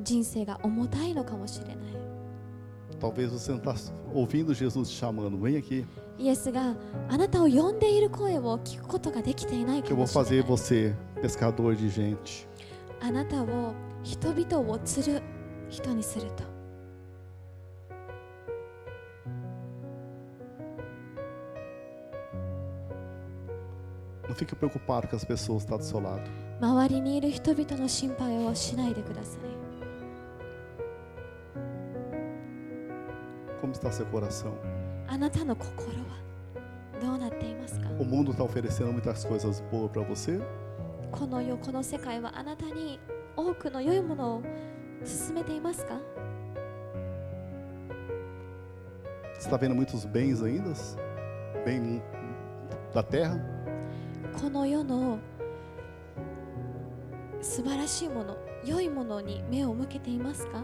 [0.00, 1.76] 人生が重たいのかもしれない
[2.99, 3.73] Talvez você não está
[4.13, 5.37] ouvindo Jesus te chamando.
[5.37, 5.85] Vem aqui,
[6.19, 6.75] イエスが
[7.09, 12.47] あなたを呼んでいる声を聞くことができていない que か eu も vou しれ fazer ない você pescador de gente.
[13.01, 15.21] あなたを人々を釣る
[15.69, 16.43] 人にすると
[24.27, 26.21] Não fique preocupado com as pessoas que estão do seu lado.
[26.61, 29.54] 周りにいる人々の心配をしないでください
[33.61, 34.53] Como está seu coração?
[35.07, 36.21] あなたの心は
[37.01, 40.41] どうなっていますか O mundo está oferecendo muitas coisas boas para você,
[41.11, 42.99] この世この世界はあなたに
[43.35, 44.43] 多くの良いものを
[45.03, 45.99] 進めていますか
[49.39, 50.73] Você está vendo muitos bens ainda?
[51.65, 52.01] Bem
[52.93, 53.37] da terra?
[54.39, 55.19] この世の
[57.41, 60.63] 素晴らしいもの良いものに目を向けていますか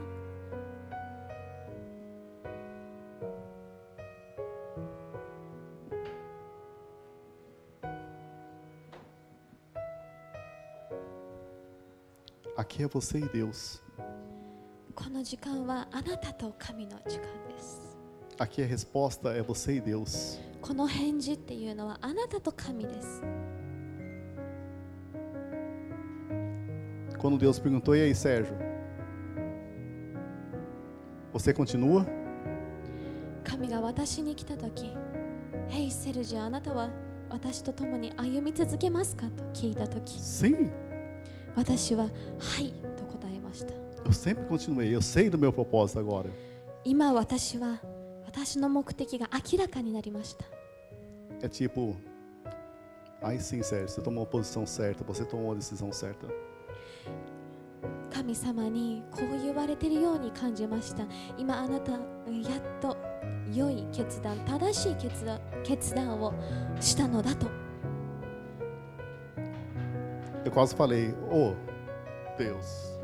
[12.81, 13.81] Aqui é você e Deus.
[14.95, 17.25] この時間はあなたと神の時間
[17.55, 17.95] です
[18.39, 20.39] Aqui a resposta é você e Deus.
[20.61, 23.21] この返事っていうのはあなたと神です
[27.19, 28.55] Quando Deus perguntou, e aí, Sérgio?
[31.33, 32.05] Você continua?
[33.43, 34.91] 神が私に来た時「
[35.69, 36.89] ヘイセルジュあなたは
[37.29, 40.69] 私と共に歩み続けますか?」と聞いた時 Sim,
[41.54, 42.04] 私は
[42.38, 43.72] 「はい」と答えました
[44.04, 44.90] eu sempre continuei.
[44.92, 46.28] Eu sei do meu propósito agora.
[46.84, 47.80] 今私は
[48.26, 50.44] 私の目的が明らかになりました
[51.40, 51.96] É tipo,
[53.20, 56.26] aí sim, Sérgio, você tomou a posição certa, você tomou a decisão certa.
[58.12, 61.04] 神様にこう言われているように感じました
[61.38, 62.00] 今あなたやっ
[62.80, 62.96] と
[63.52, 66.32] 良い決断正しい決断決断を
[66.78, 67.46] したのだと
[70.45, 71.53] Eu quase falei, ô
[72.37, 72.97] Deus,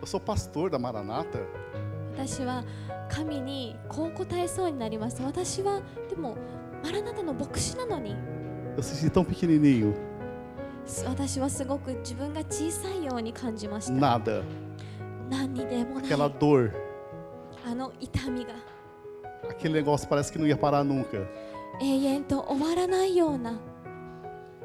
[0.00, 1.40] eu sou pastor da Maranata.
[2.14, 2.64] 私は
[3.08, 6.36] 神にこう答えそうになりました私はでも
[6.82, 8.16] マラナタの牧師なのに
[8.76, 9.94] Eu senti tão pequenininho,
[11.06, 14.42] 私はすごく自分が小さいように感じました nada.
[15.30, 16.72] 何にでもな Aquela い dor,
[17.64, 18.50] あの痛みが
[19.48, 21.24] aquele negócio parece que não ia parar nunca.
[21.80, 23.58] 永遠と終わらないような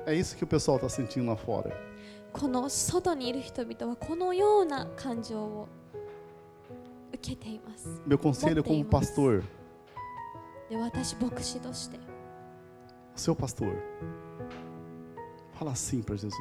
[0.07, 1.71] É isso que o pessoal está sentindo lá fora.
[2.32, 5.68] この外にいる人々はこのような感情を
[7.12, 9.42] 受けています Meu conselho como pastor,
[10.68, 11.98] で私牧師として
[13.16, 13.74] seu pastor,
[15.58, 16.32] fala assim para Jesus.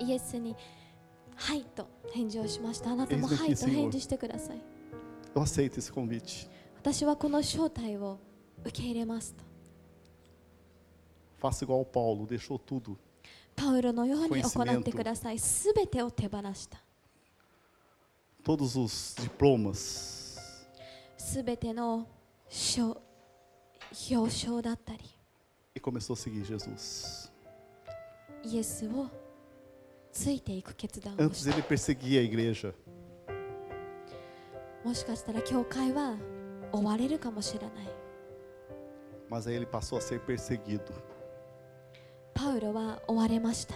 [0.00, 0.56] イエスに
[1.36, 4.60] 「はい」と返事をしましたあなたも「Eis-me はい」と.返事してください
[5.34, 6.48] Eu aceito esse convite.
[6.76, 8.18] 私はこの招待を
[8.64, 9.44] 受け入れますと
[11.42, 12.96] Faça igual Paulo, deixou tudo.
[13.56, 16.78] パウロのように行ってくださいすべてを手放した
[18.44, 20.38] Todos os diplomas,
[21.16, 22.06] すべての
[22.48, 23.00] 賞
[24.10, 24.98] 表彰だったり
[25.74, 27.30] e começou a seguir Jesus.
[28.44, 29.08] イエスを
[30.12, 32.74] ついていく決断を Antes した ele perseguia a igreja.
[34.84, 36.16] もしかしたら教会は
[36.70, 37.70] 追われるかもしれない
[39.30, 40.92] Mas aí ele passou a ser perseguido.
[42.34, 43.74] パウロは追われました。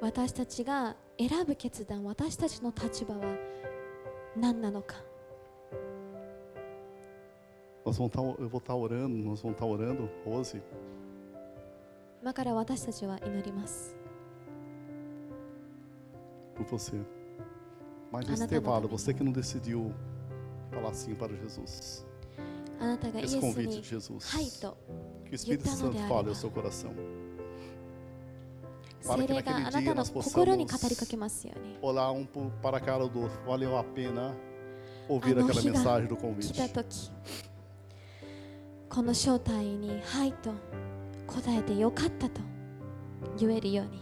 [0.00, 3.24] 私たちが選ぶ決断、私たちの立場は
[4.36, 4.96] 何なのか。
[12.20, 13.96] 今から私たちは祈ります。
[18.12, 20.15] あ私たちはのために。
[20.71, 22.05] falar sim para Jesus.
[22.79, 24.27] あなたがイエ Esse ス convite に de Jesus.
[24.35, 24.77] はいと
[25.25, 26.29] Que o Espírito Yutano Santo de fale Arima.
[26.29, 26.91] ao seu coração.
[29.01, 33.31] 精霊があなたの心に語りかけますように Olhar um pro- para a cara do outro.
[33.47, 34.35] Valeu a pena
[35.09, 36.53] ouvir Ah, aquela não, mensagem do 来 convite.
[36.73, 37.11] た時
[38.89, 40.51] この招待に「はい」と
[41.27, 42.41] 答えてよかったと
[43.37, 43.99] 言えるように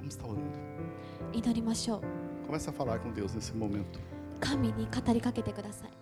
[0.00, 0.40] Vamos estar orando.
[1.32, 2.02] 祈りましょう
[2.50, 4.00] Comece a falar com Deus nesse momento.
[4.39, 5.96] 神に語りかけてください。